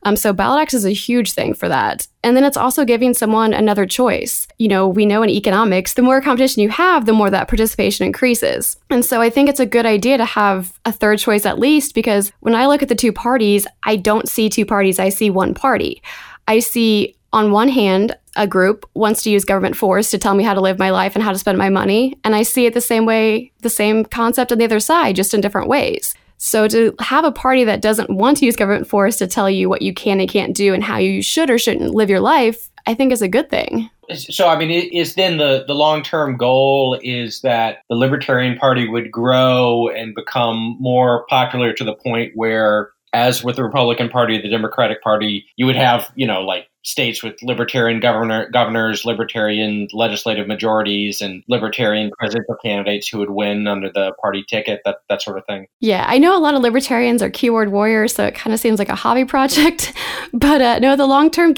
Um, 0.04 0.16
so 0.16 0.32
ballot 0.32 0.60
access 0.60 0.78
is 0.78 0.84
a 0.86 0.90
huge 0.90 1.32
thing 1.32 1.54
for 1.54 1.68
that. 1.68 2.08
And 2.24 2.36
then 2.36 2.42
it's 2.42 2.56
also 2.56 2.84
giving 2.84 3.14
someone 3.14 3.54
another 3.54 3.86
choice. 3.86 4.48
You 4.58 4.66
know, 4.66 4.88
we 4.88 5.06
know 5.06 5.22
in 5.22 5.30
economics, 5.30 5.94
the 5.94 6.02
more 6.02 6.20
competition 6.20 6.60
you 6.60 6.70
have, 6.70 7.06
the 7.06 7.12
more 7.12 7.30
that 7.30 7.46
participation 7.46 8.04
increases. 8.04 8.76
And 8.90 9.04
so 9.04 9.20
I 9.20 9.30
think 9.30 9.48
it's 9.48 9.60
a 9.60 9.66
good 9.66 9.86
idea 9.86 10.18
to 10.18 10.24
have 10.24 10.76
a 10.84 10.90
third 10.90 11.20
choice 11.20 11.46
at 11.46 11.60
least, 11.60 11.94
because 11.94 12.32
when 12.40 12.56
I 12.56 12.66
look 12.66 12.82
at 12.82 12.88
the 12.88 12.96
two 12.96 13.12
parties, 13.12 13.64
I 13.84 13.94
don't 13.94 14.28
see 14.28 14.48
two 14.48 14.66
parties, 14.66 14.98
I 14.98 15.08
see 15.08 15.30
one 15.30 15.54
party. 15.54 16.02
I 16.48 16.58
see 16.58 17.14
on 17.32 17.52
one 17.52 17.68
hand, 17.68 18.16
a 18.36 18.46
group 18.46 18.88
wants 18.94 19.22
to 19.22 19.30
use 19.30 19.44
government 19.44 19.76
force 19.76 20.10
to 20.10 20.18
tell 20.18 20.34
me 20.34 20.44
how 20.44 20.54
to 20.54 20.60
live 20.60 20.78
my 20.78 20.90
life 20.90 21.14
and 21.14 21.22
how 21.22 21.32
to 21.32 21.38
spend 21.38 21.58
my 21.58 21.68
money. 21.68 22.18
And 22.24 22.34
I 22.34 22.42
see 22.42 22.66
it 22.66 22.74
the 22.74 22.80
same 22.80 23.04
way, 23.04 23.52
the 23.60 23.70
same 23.70 24.04
concept 24.04 24.52
on 24.52 24.58
the 24.58 24.64
other 24.64 24.80
side, 24.80 25.16
just 25.16 25.34
in 25.34 25.40
different 25.40 25.68
ways. 25.68 26.14
So 26.38 26.66
to 26.68 26.94
have 26.98 27.24
a 27.24 27.30
party 27.30 27.62
that 27.64 27.82
doesn't 27.82 28.10
want 28.10 28.38
to 28.38 28.46
use 28.46 28.56
government 28.56 28.88
force 28.88 29.16
to 29.18 29.28
tell 29.28 29.48
you 29.48 29.68
what 29.68 29.82
you 29.82 29.94
can 29.94 30.18
and 30.18 30.28
can't 30.28 30.56
do 30.56 30.74
and 30.74 30.82
how 30.82 30.98
you 30.98 31.22
should 31.22 31.50
or 31.50 31.58
shouldn't 31.58 31.94
live 31.94 32.10
your 32.10 32.20
life, 32.20 32.68
I 32.84 32.94
think 32.94 33.12
is 33.12 33.22
a 33.22 33.28
good 33.28 33.48
thing. 33.48 33.88
So 34.12 34.48
I 34.48 34.58
mean, 34.58 34.70
is 34.70 35.14
then 35.14 35.38
the 35.38 35.64
the 35.66 35.74
long 35.74 36.02
term 36.02 36.36
goal 36.36 36.98
is 37.00 37.42
that 37.42 37.78
the 37.88 37.94
Libertarian 37.94 38.58
Party 38.58 38.88
would 38.88 39.10
grow 39.10 39.88
and 39.88 40.14
become 40.14 40.76
more 40.80 41.24
popular 41.28 41.72
to 41.74 41.84
the 41.84 41.94
point 41.94 42.32
where 42.34 42.90
as 43.12 43.44
with 43.44 43.56
the 43.56 43.62
Republican 43.62 44.08
Party, 44.08 44.40
the 44.40 44.48
Democratic 44.48 45.02
Party, 45.02 45.46
you 45.56 45.66
would 45.66 45.76
have, 45.76 46.10
you 46.14 46.26
know, 46.26 46.40
like 46.40 46.66
states 46.82 47.22
with 47.22 47.40
libertarian 47.42 48.00
governor 48.00 48.48
governors, 48.50 49.04
libertarian 49.04 49.88
legislative 49.92 50.46
majorities, 50.46 51.20
and 51.20 51.42
libertarian 51.48 52.10
presidential 52.18 52.56
candidates 52.62 53.08
who 53.08 53.18
would 53.18 53.30
win 53.30 53.66
under 53.66 53.90
the 53.92 54.12
party 54.20 54.44
ticket, 54.48 54.80
that 54.84 54.98
that 55.08 55.22
sort 55.22 55.38
of 55.38 55.46
thing. 55.46 55.66
Yeah, 55.80 56.04
I 56.08 56.18
know 56.18 56.36
a 56.36 56.40
lot 56.40 56.54
of 56.54 56.62
libertarians 56.62 57.22
are 57.22 57.30
keyword 57.30 57.72
warriors, 57.72 58.14
so 58.14 58.24
it 58.24 58.34
kind 58.34 58.52
of 58.52 58.60
seems 58.60 58.78
like 58.78 58.88
a 58.88 58.94
hobby 58.94 59.24
project. 59.24 59.92
but 60.32 60.60
uh, 60.60 60.78
no, 60.78 60.96
the 60.96 61.06
long 61.06 61.30
term 61.30 61.52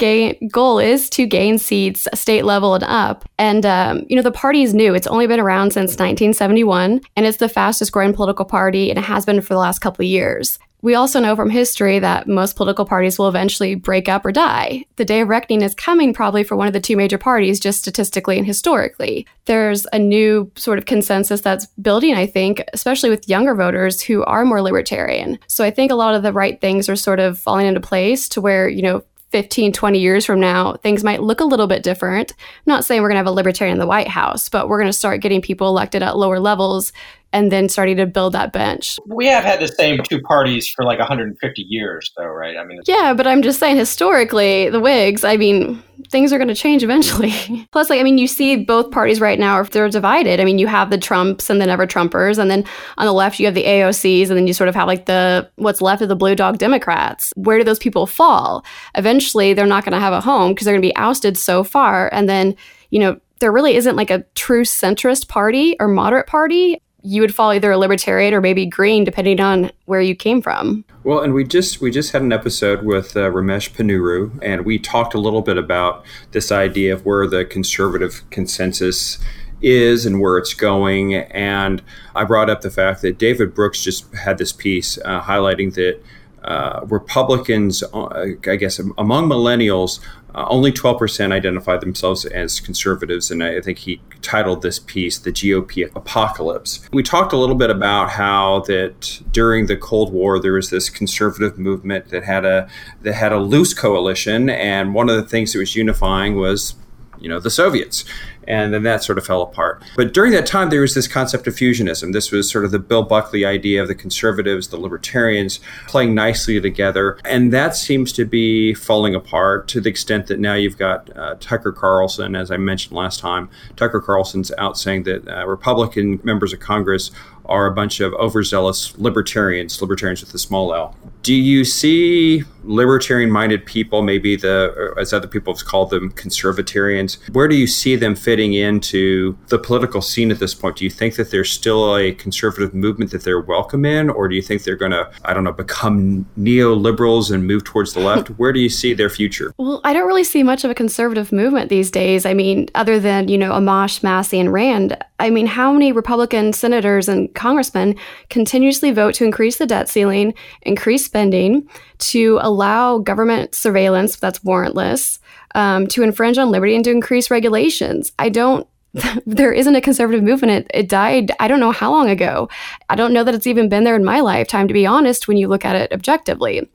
goal 0.49 0.79
is 0.79 1.09
to 1.11 1.25
gain 1.25 1.57
seats 1.57 2.07
state 2.13 2.43
level 2.43 2.75
and 2.75 2.83
up. 2.83 3.27
And 3.37 3.65
um, 3.65 4.05
you 4.07 4.15
know, 4.15 4.21
the 4.21 4.31
party 4.31 4.63
is 4.63 4.73
new; 4.73 4.93
it's 4.93 5.07
only 5.07 5.27
been 5.27 5.39
around 5.39 5.71
since 5.71 5.91
1971, 5.91 7.01
and 7.15 7.25
it's 7.25 7.37
the 7.37 7.49
fastest 7.49 7.91
growing 7.91 8.13
political 8.13 8.45
party, 8.45 8.89
and 8.89 8.99
it 8.99 9.03
has 9.03 9.25
been 9.25 9.41
for 9.41 9.53
the 9.53 9.59
last 9.59 9.79
couple 9.79 10.03
of 10.03 10.09
years. 10.09 10.59
We 10.85 10.93
also 10.93 11.19
know 11.19 11.35
from 11.35 11.49
history 11.49 11.97
that 11.97 12.27
most 12.27 12.55
political 12.55 12.85
parties 12.85 13.17
will 13.17 13.27
eventually 13.27 13.73
break 13.73 14.07
up 14.07 14.23
or 14.23 14.31
die. 14.31 14.85
The 14.97 15.03
day 15.03 15.21
of 15.21 15.29
reckoning 15.29 15.63
is 15.63 15.73
coming 15.73 16.13
probably 16.13 16.43
for 16.43 16.55
one 16.55 16.67
of 16.67 16.73
the 16.73 16.79
two 16.79 16.95
major 16.95 17.17
parties, 17.17 17.59
just 17.59 17.79
statistically 17.79 18.37
and 18.37 18.45
historically. 18.45 19.25
There's 19.45 19.87
a 19.93 19.97
new 19.97 20.51
sort 20.55 20.77
of 20.77 20.85
consensus 20.85 21.41
that's 21.41 21.65
building, 21.81 22.13
I 22.13 22.27
think, 22.27 22.63
especially 22.71 23.09
with 23.09 23.27
younger 23.27 23.55
voters 23.55 23.99
who 23.99 24.23
are 24.25 24.45
more 24.45 24.61
libertarian. 24.61 25.39
So 25.47 25.65
I 25.65 25.71
think 25.71 25.91
a 25.91 25.95
lot 25.95 26.13
of 26.13 26.21
the 26.21 26.31
right 26.31 26.61
things 26.61 26.87
are 26.87 26.95
sort 26.95 27.19
of 27.19 27.39
falling 27.39 27.65
into 27.65 27.81
place 27.81 28.29
to 28.29 28.39
where, 28.41 28.69
you 28.69 28.83
know, 28.83 29.03
15, 29.31 29.73
20 29.73 29.99
years 29.99 30.23
from 30.23 30.39
now, 30.39 30.75
things 30.75 31.03
might 31.03 31.23
look 31.23 31.39
a 31.39 31.45
little 31.45 31.67
bit 31.67 31.83
different. 31.83 32.31
I'm 32.37 32.63
not 32.67 32.85
saying 32.85 33.01
we're 33.01 33.09
going 33.09 33.15
to 33.15 33.19
have 33.19 33.27
a 33.27 33.31
libertarian 33.31 33.73
in 33.73 33.79
the 33.79 33.87
White 33.87 34.07
House, 34.07 34.49
but 34.49 34.69
we're 34.69 34.77
going 34.77 34.87
to 34.87 34.93
start 34.93 35.19
getting 35.19 35.41
people 35.41 35.67
elected 35.67 36.03
at 36.03 36.15
lower 36.15 36.39
levels 36.39 36.93
and 37.35 37.51
then 37.51 37.67
starting 37.67 37.97
to 37.97 38.05
build 38.05 38.31
that 38.31 38.53
bench. 38.53 38.97
We 39.05 39.27
have 39.27 39.43
had 39.43 39.59
the 39.59 39.67
same 39.67 39.99
two 40.09 40.21
parties 40.21 40.69
for 40.69 40.85
like 40.85 40.99
150 40.99 41.61
years, 41.63 42.09
though, 42.15 42.27
right? 42.27 42.55
I 42.55 42.63
mean, 42.63 42.79
yeah, 42.85 43.13
but 43.13 43.27
I'm 43.27 43.41
just 43.41 43.59
saying, 43.59 43.75
historically, 43.75 44.69
the 44.69 44.79
Whigs, 44.79 45.25
I 45.25 45.35
mean, 45.35 45.83
things 46.09 46.31
are 46.31 46.37
going 46.37 46.47
to 46.47 46.55
change 46.55 46.81
eventually. 46.81 47.67
Plus, 47.73 47.89
like, 47.89 47.99
I 47.99 48.03
mean, 48.03 48.17
you 48.17 48.27
see 48.27 48.55
both 48.55 48.89
parties 48.89 49.19
right 49.19 49.37
now, 49.37 49.59
if 49.59 49.71
they're 49.71 49.89
divided, 49.89 50.39
I 50.39 50.45
mean, 50.45 50.59
you 50.59 50.67
have 50.67 50.91
the 50.91 50.97
Trumps 50.97 51.49
and 51.49 51.59
the 51.59 51.65
never 51.65 51.85
Trumpers, 51.85 52.37
and 52.37 52.49
then 52.49 52.63
on 52.97 53.05
the 53.05 53.11
left, 53.11 53.37
you 53.37 53.47
have 53.47 53.55
the 53.55 53.65
AOCs, 53.65 54.29
and 54.29 54.37
then 54.37 54.47
you 54.47 54.53
sort 54.53 54.69
of 54.69 54.75
have 54.75 54.87
like 54.87 55.05
the 55.05 55.49
what's 55.57 55.81
left 55.81 56.01
of 56.01 56.07
the 56.07 56.15
blue 56.15 56.35
dog 56.35 56.57
Democrats. 56.57 57.33
Where 57.35 57.57
do 57.57 57.65
those 57.65 57.79
people 57.79 58.07
fall? 58.07 58.65
Eventually, 58.95 59.53
they're 59.53 59.65
not 59.65 59.83
going 59.83 59.91
to 59.91 59.99
have 59.99 60.13
a 60.13 60.21
home 60.21 60.53
because 60.53 60.63
they're 60.63 60.75
going 60.75 60.83
to 60.83 60.87
be 60.87 60.95
ousted 60.95 61.37
so 61.37 61.65
far. 61.65 62.07
And 62.13 62.29
then, 62.29 62.55
you 62.91 62.99
know, 62.99 63.19
there 63.39 63.51
really 63.51 63.75
isn't 63.75 63.97
like 63.97 64.09
a 64.09 64.23
true 64.35 64.63
centrist 64.63 65.27
party 65.27 65.75
or 65.81 65.89
moderate 65.89 66.27
party 66.27 66.79
you 67.05 67.21
would 67.21 67.33
fall 67.33 67.53
either 67.53 67.71
a 67.71 67.77
libertarian 67.77 68.33
or 68.33 68.41
maybe 68.41 68.65
green 68.65 69.03
depending 69.03 69.39
on 69.39 69.71
where 69.85 70.01
you 70.01 70.15
came 70.15 70.41
from. 70.41 70.83
Well 71.03 71.19
and 71.19 71.33
we 71.33 71.43
just 71.43 71.79
we 71.79 71.91
just 71.91 72.11
had 72.11 72.23
an 72.23 72.33
episode 72.33 72.83
with 72.83 73.15
uh, 73.15 73.29
ramesh 73.29 73.71
ponnuru 73.71 74.37
and 74.41 74.65
we 74.65 74.79
talked 74.79 75.13
a 75.13 75.19
little 75.19 75.41
bit 75.41 75.57
about 75.57 76.03
this 76.31 76.51
idea 76.51 76.93
of 76.93 77.05
where 77.05 77.27
the 77.27 77.45
conservative 77.45 78.27
consensus 78.31 79.19
is 79.61 80.05
and 80.05 80.19
where 80.19 80.37
it's 80.37 80.53
going. 80.53 81.13
And 81.13 81.83
i 82.15 82.23
brought 82.23 82.49
up 82.49 82.61
the 82.61 82.71
fact 82.71 83.01
that 83.03 83.17
david 83.17 83.53
brooks 83.53 83.83
just 83.83 84.13
had 84.15 84.37
this 84.37 84.51
piece 84.51 84.97
uh, 85.05 85.21
highlighting 85.21 85.73
that 85.75 86.01
uh, 86.45 86.81
Republicans, 86.85 87.83
uh, 87.93 88.27
I 88.47 88.55
guess, 88.55 88.79
among 88.97 89.27
millennials, 89.27 89.99
uh, 90.35 90.45
only 90.49 90.71
12% 90.71 91.31
identify 91.31 91.77
themselves 91.77 92.23
as 92.25 92.59
conservatives, 92.59 93.31
and 93.31 93.43
I 93.43 93.61
think 93.61 93.79
he 93.79 94.01
titled 94.21 94.61
this 94.61 94.77
piece 94.77 95.17
"The 95.17 95.31
GOP 95.31 95.89
Apocalypse." 95.95 96.87
We 96.91 97.03
talked 97.03 97.33
a 97.33 97.37
little 97.37 97.55
bit 97.55 97.69
about 97.69 98.11
how 98.11 98.59
that 98.67 99.21
during 99.31 99.65
the 99.65 99.77
Cold 99.77 100.13
War 100.13 100.39
there 100.39 100.53
was 100.53 100.69
this 100.69 100.89
conservative 100.89 101.57
movement 101.57 102.09
that 102.09 102.23
had 102.23 102.45
a 102.45 102.69
that 103.01 103.13
had 103.13 103.31
a 103.31 103.39
loose 103.39 103.73
coalition, 103.73 104.49
and 104.49 104.93
one 104.93 105.09
of 105.09 105.15
the 105.15 105.23
things 105.23 105.53
that 105.53 105.59
was 105.59 105.75
unifying 105.75 106.35
was 106.35 106.75
you 107.17 107.29
know 107.29 107.39
the 107.39 107.49
Soviets 107.49 108.05
and 108.47 108.73
then 108.73 108.83
that 108.83 109.03
sort 109.03 109.17
of 109.17 109.25
fell 109.25 109.41
apart. 109.41 109.83
But 109.95 110.13
during 110.13 110.31
that 110.33 110.45
time, 110.45 110.69
there 110.69 110.81
was 110.81 110.93
this 110.93 111.07
concept 111.07 111.47
of 111.47 111.55
fusionism. 111.55 112.13
This 112.13 112.31
was 112.31 112.49
sort 112.49 112.65
of 112.65 112.71
the 112.71 112.79
Bill 112.79 113.03
Buckley 113.03 113.45
idea 113.45 113.81
of 113.81 113.87
the 113.87 113.95
conservatives, 113.95 114.69
the 114.69 114.77
libertarians 114.77 115.59
playing 115.87 116.15
nicely 116.15 116.59
together, 116.59 117.17
and 117.25 117.51
that 117.53 117.75
seems 117.75 118.11
to 118.13 118.25
be 118.25 118.73
falling 118.73 119.15
apart 119.15 119.67
to 119.69 119.81
the 119.81 119.89
extent 119.89 120.27
that 120.27 120.39
now 120.39 120.53
you've 120.53 120.77
got 120.77 121.15
uh, 121.17 121.35
Tucker 121.39 121.71
Carlson, 121.71 122.35
as 122.35 122.51
I 122.51 122.57
mentioned 122.57 122.95
last 122.95 123.19
time. 123.19 123.49
Tucker 123.75 124.01
Carlson's 124.01 124.51
out 124.57 124.77
saying 124.77 125.03
that 125.03 125.27
uh, 125.27 125.45
Republican 125.47 126.19
members 126.23 126.53
of 126.53 126.59
Congress 126.59 127.11
are 127.45 127.67
a 127.67 127.71
bunch 127.71 127.99
of 127.99 128.13
overzealous 128.13 128.97
libertarians, 128.97 129.81
libertarians 129.81 130.21
with 130.21 130.33
a 130.33 130.39
small 130.39 130.73
L. 130.73 130.95
Do 131.21 131.33
you 131.33 131.63
see 131.63 132.43
libertarian 132.65 133.31
minded 133.31 133.65
people, 133.65 134.01
maybe 134.01 134.35
the, 134.35 134.93
as 134.97 135.13
other 135.13 135.27
people 135.27 135.53
have 135.53 135.65
called 135.65 135.89
them, 135.89 136.11
conservatarians? 136.11 137.17
Where 137.33 137.47
do 137.47 137.55
you 137.55 137.67
see 137.67 137.95
them 137.95 138.15
fitting 138.15 138.53
into 138.53 139.37
the 139.47 139.59
political 139.59 140.01
scene 140.01 140.31
at 140.31 140.39
this 140.39 140.53
point? 140.53 140.77
Do 140.77 140.83
you 140.83 140.89
think 140.89 141.15
that 141.15 141.31
there's 141.31 141.51
still 141.51 141.95
a 141.95 142.13
conservative 142.13 142.73
movement 142.73 143.11
that 143.11 143.23
they're 143.23 143.41
welcome 143.41 143.85
in, 143.85 144.09
or 144.09 144.27
do 144.27 144.35
you 144.35 144.41
think 144.41 144.63
they're 144.63 144.75
going 144.75 144.91
to, 144.91 145.11
I 145.23 145.33
don't 145.33 145.43
know, 145.43 145.53
become 145.53 146.25
neoliberals 146.37 147.31
and 147.31 147.47
move 147.47 147.63
towards 147.63 147.93
the 147.93 147.99
left? 147.99 148.27
Where 148.37 148.53
do 148.53 148.59
you 148.59 148.69
see 148.69 148.93
their 148.93 149.09
future? 149.09 149.53
Well, 149.57 149.81
I 149.83 149.93
don't 149.93 150.07
really 150.07 150.23
see 150.23 150.43
much 150.43 150.63
of 150.63 150.71
a 150.71 150.75
conservative 150.75 151.31
movement 151.31 151.69
these 151.69 151.91
days. 151.91 152.25
I 152.25 152.33
mean, 152.33 152.69
other 152.75 152.99
than, 152.99 153.27
you 153.27 153.37
know, 153.37 153.51
Amash, 153.51 154.03
Massey, 154.03 154.39
and 154.39 154.51
Rand, 154.51 154.97
I 155.19 155.29
mean, 155.29 155.45
how 155.45 155.71
many 155.71 155.91
Republican 155.91 156.51
senators 156.53 157.07
and 157.07 157.33
congressmen 157.35 157.95
continuously 158.29 158.91
vote 158.91 159.13
to 159.15 159.25
increase 159.25 159.57
the 159.57 159.65
debt 159.65 159.87
ceiling, 159.87 160.33
increase 160.63 161.05
spending, 161.05 161.69
to 161.97 162.39
allow 162.41 162.54
government 162.99 163.55
surveillance 163.55 164.15
that's 164.15 164.39
warrantless, 164.39 165.19
um, 165.53 165.87
to 165.87 166.03
infringe 166.03 166.37
on 166.37 166.51
liberty, 166.51 166.75
and 166.75 166.83
to 166.85 166.91
increase 166.91 167.31
regulations? 167.31 168.11
I 168.19 168.29
don't 168.29 168.67
there 169.25 169.51
isn't 169.51 169.75
a 169.75 169.81
conservative 169.81 170.23
movement. 170.23 170.51
It, 170.51 170.71
it 170.73 170.89
died, 170.89 171.31
I 171.39 171.47
don't 171.47 171.59
know 171.59 171.71
how 171.71 171.91
long 171.91 172.09
ago. 172.09 172.49
I 172.89 172.95
don't 172.95 173.13
know 173.13 173.23
that 173.23 173.35
it's 173.35 173.47
even 173.47 173.69
been 173.69 173.83
there 173.83 173.95
in 173.95 174.05
my 174.05 174.21
lifetime, 174.21 174.67
to 174.67 174.73
be 174.73 174.85
honest, 174.85 175.27
when 175.27 175.37
you 175.37 175.47
look 175.47 175.65
at 175.65 175.75
it 175.75 175.91
objectively. 175.91 176.69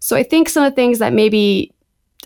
So 0.00 0.16
I 0.16 0.22
think 0.22 0.48
some 0.48 0.64
of 0.64 0.72
the 0.72 0.76
things 0.76 0.98
that 0.98 1.12
maybe 1.12 1.72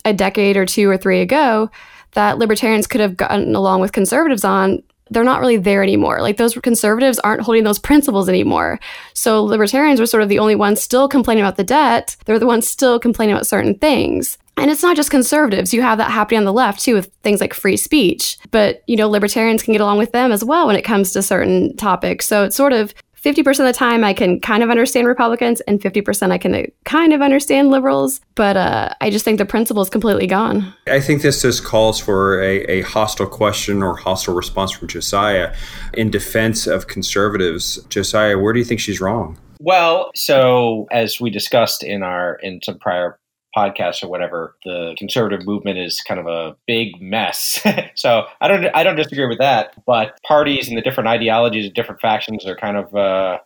a 0.05 0.13
decade 0.13 0.57
or 0.57 0.67
two 0.67 0.89
or 0.89 0.97
three 0.97 1.21
ago 1.21 1.71
that 2.13 2.39
libertarians 2.39 2.87
could 2.87 3.01
have 3.01 3.17
gotten 3.17 3.55
along 3.55 3.81
with 3.81 3.93
conservatives 3.93 4.45
on 4.45 4.83
they're 5.11 5.25
not 5.25 5.41
really 5.41 5.57
there 5.57 5.83
anymore. 5.83 6.21
Like 6.21 6.37
those 6.37 6.55
conservatives 6.55 7.19
aren't 7.21 7.43
holding 7.43 7.65
those 7.65 7.79
principles 7.79 8.29
anymore. 8.29 8.81
So 9.13 9.43
libertarians 9.43 10.01
were 10.01 10.07
sort 10.07 10.23
of 10.23 10.29
the 10.29 10.39
only 10.39 10.55
ones 10.55 10.83
still 10.83 11.09
complaining 11.09 11.45
about 11.45 11.57
the 11.57 11.65
debt. 11.65 12.17
They're 12.25 12.39
the 12.39 12.47
ones 12.47 12.69
still 12.69 12.99
complaining 12.99 13.35
about 13.35 13.47
certain 13.47 13.75
things. 13.77 14.39
And 14.57 14.71
it's 14.71 14.83
not 14.83 14.97
just 14.97 15.11
conservatives. 15.11 15.75
You 15.75 15.83
have 15.83 15.99
that 15.99 16.13
happening 16.13 16.39
on 16.39 16.45
the 16.45 16.53
left 16.53 16.81
too 16.81 16.95
with 16.95 17.13
things 17.23 17.41
like 17.41 17.53
free 17.53 17.77
speech. 17.77 18.39
But, 18.51 18.83
you 18.87 18.97
know, 18.97 19.09
libertarians 19.09 19.63
can 19.63 19.73
get 19.73 19.81
along 19.81 19.99
with 19.99 20.13
them 20.13 20.31
as 20.31 20.45
well 20.45 20.67
when 20.67 20.77
it 20.77 20.83
comes 20.83 21.13
to 21.13 21.23
certain 21.23 21.77
topics. 21.77 22.27
So 22.27 22.45
it's 22.45 22.57
sort 22.57 22.73
of 22.73 22.95
50% 23.25 23.61
of 23.61 23.67
the 23.67 23.73
time 23.73 24.05
I 24.05 24.13
can 24.13 24.39
kind 24.39 24.63
of 24.63 24.69
understand 24.69 25.07
Republicans 25.07 25.63
and 25.63 25.81
50% 25.81 26.31
I 26.31 26.37
can 26.37 26.55
uh, 26.55 26.63
kind 26.85 27.15
of 27.15 27.23
understand 27.23 27.71
liberals, 27.71 28.21
but 28.35 28.57
uh, 28.57 28.91
I 29.01 29.09
just 29.09 29.25
think 29.25 29.39
the 29.39 29.47
principle 29.47 29.83
is 29.83 29.89
completely 29.89 30.27
gone. 30.27 30.75
I 30.87 31.01
think 31.01 31.23
this 31.23 31.41
just 31.41 31.65
calls 31.65 31.99
for 31.99 32.43
a, 32.43 32.61
a 32.65 32.83
hostile 32.83 33.27
question 33.27 33.83
or 33.83 33.97
hostile 33.97 34.35
response 34.35 34.73
from 34.73 34.89
Josiah 34.89 35.55
in 35.95 36.11
defense 36.11 36.67
of 36.67 36.87
conservatives. 36.87 37.83
Josiah, 37.89 38.39
where 38.39 38.53
do 38.53 38.59
you 38.59 38.65
think 38.65 38.81
she's 38.81 39.01
wrong? 39.01 39.39
Well, 39.59 40.11
so 40.15 40.87
as 40.91 41.19
we 41.19 41.31
discussed 41.31 41.83
in 41.83 42.03
our 42.03 42.35
in 42.43 42.61
some 42.63 42.79
prior 42.79 43.19
podcasts 43.57 44.03
or 44.03 44.09
whatever, 44.09 44.57
the 44.65 44.95
conservative 44.99 45.47
movement 45.47 45.79
is 45.79 46.01
kind 46.01 46.21
of 46.21 46.27
a 46.27 46.57
big 46.67 47.01
mess. 47.01 47.61
so 47.95 48.27
I 48.41 48.49
don't 48.49 48.67
I 48.75 48.83
don't 48.83 48.97
disagree 48.97 49.27
with 49.27 49.39
that. 49.39 49.75
But 49.87 50.19
parties 50.27 50.69
and 50.69 50.77
the 50.77 50.83
different 50.83 51.09
ideologies 51.09 51.67
of 51.67 51.75
different 51.75 52.01
factions 52.01 52.47
are 52.47 52.57
kind 52.57 52.77
of 52.77 52.95
uh, 52.95 53.39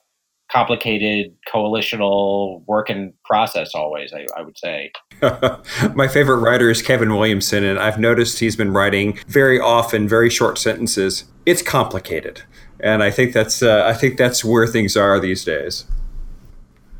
complicated 0.50 1.36
coalitional 1.52 2.62
working 2.66 3.12
process 3.24 3.74
always 3.74 4.12
I, 4.14 4.26
I 4.36 4.42
would 4.42 4.56
say 4.56 4.92
my 5.94 6.08
favorite 6.08 6.38
writer 6.38 6.70
is 6.70 6.80
kevin 6.80 7.10
williamson 7.10 7.64
and 7.64 7.78
i've 7.78 7.98
noticed 7.98 8.38
he's 8.38 8.56
been 8.56 8.72
writing 8.72 9.18
very 9.26 9.60
often 9.60 10.08
very 10.08 10.30
short 10.30 10.56
sentences 10.56 11.24
it's 11.44 11.60
complicated 11.60 12.42
and 12.80 13.02
i 13.02 13.10
think 13.10 13.34
that's 13.34 13.62
uh, 13.62 13.84
i 13.86 13.92
think 13.92 14.16
that's 14.16 14.42
where 14.42 14.66
things 14.66 14.96
are 14.96 15.20
these 15.20 15.44
days 15.44 15.84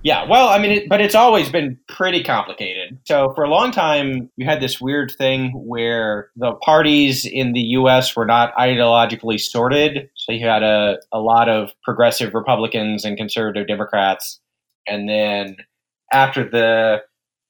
yeah, 0.03 0.29
well, 0.29 0.49
I 0.49 0.59
mean, 0.59 0.71
it, 0.71 0.89
but 0.89 1.01
it's 1.01 1.15
always 1.15 1.51
been 1.51 1.79
pretty 1.89 2.23
complicated. 2.23 2.99
So 3.05 3.33
for 3.35 3.43
a 3.43 3.51
long 3.51 3.73
time, 3.73 4.31
you 4.37 4.47
had 4.47 4.61
this 4.61 4.81
weird 4.81 5.11
thing 5.11 5.51
where 5.67 6.31
the 6.37 6.53
parties 6.55 7.27
in 7.27 7.53
the 7.53 7.61
U.S. 7.61 8.15
were 8.15 8.27
not 8.27 8.55
ideologically 8.55 9.41
sorted. 9.41 10.09
So 10.15 10.33
you 10.33 10.47
had 10.47 10.63
a, 10.63 10.99
a 11.13 11.19
lot 11.19 11.49
of 11.49 11.71
progressive 11.83 12.33
Republicans 12.33 13.05
and 13.05 13.17
conservative 13.17 13.67
Democrats. 13.67 14.41
And 14.87 15.09
then 15.09 15.57
after 16.13 16.49
the 16.49 17.03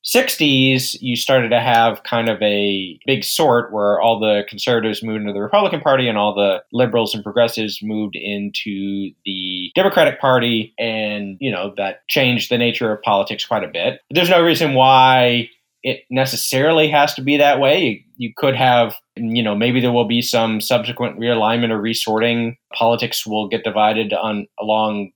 60s, 0.06 0.96
you 1.00 1.16
started 1.16 1.50
to 1.50 1.60
have 1.60 2.02
kind 2.04 2.30
of 2.30 2.40
a 2.40 2.98
big 3.04 3.24
sort 3.24 3.72
where 3.72 4.00
all 4.00 4.18
the 4.18 4.44
conservatives 4.48 5.02
moved 5.02 5.20
into 5.20 5.32
the 5.34 5.42
Republican 5.42 5.80
Party 5.80 6.08
and 6.08 6.16
all 6.16 6.34
the 6.34 6.62
liberals 6.72 7.14
and 7.14 7.22
progressives 7.22 7.80
moved 7.82 8.16
into 8.16 9.10
the 9.26 9.57
Democratic 9.74 10.20
Party. 10.20 10.74
And, 10.78 11.36
you 11.40 11.50
know, 11.50 11.74
that 11.76 12.06
changed 12.08 12.50
the 12.50 12.58
nature 12.58 12.92
of 12.92 13.02
politics 13.02 13.44
quite 13.44 13.64
a 13.64 13.68
bit. 13.68 14.00
There's 14.10 14.30
no 14.30 14.42
reason 14.42 14.74
why 14.74 15.50
it 15.82 16.00
necessarily 16.10 16.88
has 16.88 17.14
to 17.14 17.22
be 17.22 17.36
that 17.36 17.60
way. 17.60 17.80
You, 17.80 18.00
you 18.16 18.32
could 18.36 18.56
have, 18.56 18.96
you 19.16 19.42
know, 19.42 19.54
maybe 19.54 19.80
there 19.80 19.92
will 19.92 20.08
be 20.08 20.22
some 20.22 20.60
subsequent 20.60 21.18
realignment 21.18 21.70
or 21.70 21.80
resorting. 21.80 22.56
Politics 22.74 23.26
will 23.26 23.48
get 23.48 23.64
divided 23.64 24.12
on 24.12 24.46
along 24.60 25.12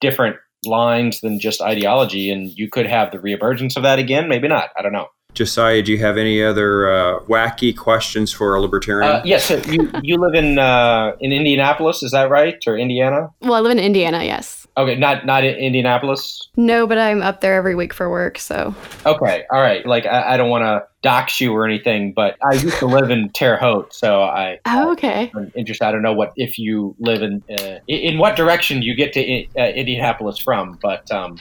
different 0.00 0.36
lines 0.64 1.20
than 1.20 1.40
just 1.40 1.60
ideology, 1.60 2.30
and 2.30 2.50
you 2.56 2.68
could 2.68 2.86
have 2.86 3.10
the 3.10 3.18
reemergence 3.18 3.76
of 3.76 3.82
that 3.82 3.98
again. 3.98 4.28
Maybe 4.28 4.48
not. 4.48 4.70
I 4.76 4.82
don't 4.82 4.92
know. 4.92 5.08
Josiah, 5.34 5.82
do 5.82 5.92
you 5.92 5.98
have 5.98 6.18
any 6.18 6.42
other 6.42 6.92
uh, 6.92 7.20
wacky 7.20 7.76
questions 7.76 8.32
for 8.32 8.54
a 8.54 8.60
libertarian? 8.60 9.10
Uh, 9.10 9.22
yes, 9.24 9.46
so 9.46 9.56
you 9.66 9.90
you 10.02 10.18
live 10.18 10.34
in 10.34 10.58
uh, 10.58 11.12
in 11.20 11.32
Indianapolis, 11.32 12.02
is 12.02 12.10
that 12.12 12.28
right, 12.28 12.62
or 12.66 12.76
Indiana? 12.76 13.30
Well, 13.40 13.54
I 13.54 13.60
live 13.60 13.72
in 13.72 13.78
Indiana. 13.78 14.24
Yes. 14.24 14.66
Okay, 14.76 14.94
not 14.94 15.26
not 15.26 15.44
in 15.44 15.54
Indianapolis. 15.54 16.48
No, 16.56 16.86
but 16.86 16.98
I'm 16.98 17.22
up 17.22 17.40
there 17.40 17.54
every 17.54 17.74
week 17.74 17.92
for 17.92 18.10
work. 18.10 18.38
So. 18.38 18.74
Okay, 19.04 19.44
all 19.50 19.60
right. 19.60 19.84
Like 19.86 20.06
I, 20.06 20.34
I 20.34 20.36
don't 20.36 20.50
want 20.50 20.62
to 20.62 20.86
dox 21.02 21.40
you 21.40 21.52
or 21.52 21.66
anything, 21.66 22.12
but 22.12 22.36
I 22.42 22.54
used 22.54 22.78
to 22.78 22.86
live 22.86 23.10
in 23.10 23.30
Terre 23.30 23.58
Haute, 23.58 23.92
so 23.92 24.22
I. 24.22 24.60
Oh, 24.66 24.92
okay. 24.92 25.30
I'm 25.34 25.52
interested. 25.54 25.84
I 25.84 25.92
don't 25.92 26.02
know 26.02 26.14
what 26.14 26.32
if 26.36 26.58
you 26.58 26.94
live 26.98 27.22
in 27.22 27.42
uh, 27.50 27.78
in 27.88 28.18
what 28.18 28.36
direction 28.36 28.82
you 28.82 28.94
get 28.94 29.12
to 29.14 29.46
uh, 29.58 29.68
Indianapolis 29.68 30.38
from, 30.38 30.78
but 30.80 31.10
um, 31.10 31.38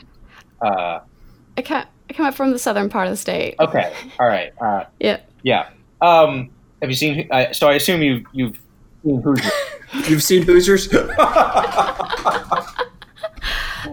uh, 0.61 0.99
I 1.57 1.61
can't. 1.61 1.87
I 2.11 2.13
come 2.13 2.25
up 2.25 2.33
from 2.33 2.51
the 2.51 2.59
southern 2.59 2.89
part 2.89 3.07
of 3.07 3.13
the 3.13 3.17
state. 3.17 3.55
Okay. 3.61 3.93
All 4.19 4.27
right. 4.27 4.51
Uh, 4.59 4.83
yeah. 4.99 5.21
Yeah. 5.43 5.69
Um, 6.01 6.49
have 6.81 6.89
you 6.89 6.95
seen? 6.97 7.25
Uh, 7.31 7.53
so 7.53 7.69
I 7.69 7.75
assume 7.75 8.01
you 8.01 8.25
you've 8.33 8.59
seen 9.01 9.21
Hoosiers. 9.21 9.51
You've 10.09 10.23
seen 10.23 10.43
Hoosiers? 10.43 10.89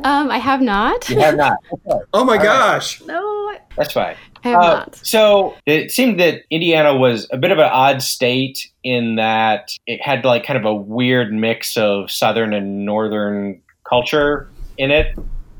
Um, 0.05 0.31
I 0.31 0.39
have 0.39 0.61
not. 0.61 1.09
You 1.09 1.19
have 1.19 1.35
not. 1.37 1.57
Okay, 1.73 1.99
oh 2.13 2.25
my 2.25 2.33
All 2.35 2.39
right. 2.39 2.45
gosh. 2.45 3.03
No, 3.07 3.53
that's 3.77 3.93
fine. 3.93 4.17
I 4.45 4.49
have 4.49 4.61
Uh, 4.61 4.67
not. 4.75 4.97
So 4.97 5.55
it 5.67 5.91
seemed 5.91 6.21
that 6.21 6.43
Indiana 6.51 6.95
was 6.97 7.27
a 7.33 7.39
bit 7.39 7.51
of 7.51 7.59
an 7.59 7.69
odd 7.73 8.03
state 8.03 8.69
in 8.85 9.17
that 9.17 9.71
it 9.87 10.01
had 10.03 10.25
like 10.25 10.45
kind 10.45 10.59
of 10.59 10.65
a 10.67 10.75
weird 10.75 11.33
mix 11.33 11.77
of 11.77 12.11
southern 12.11 12.53
and 12.53 12.85
northern 12.85 13.61
culture 13.89 14.49
in 14.77 14.91
it. 14.91 15.17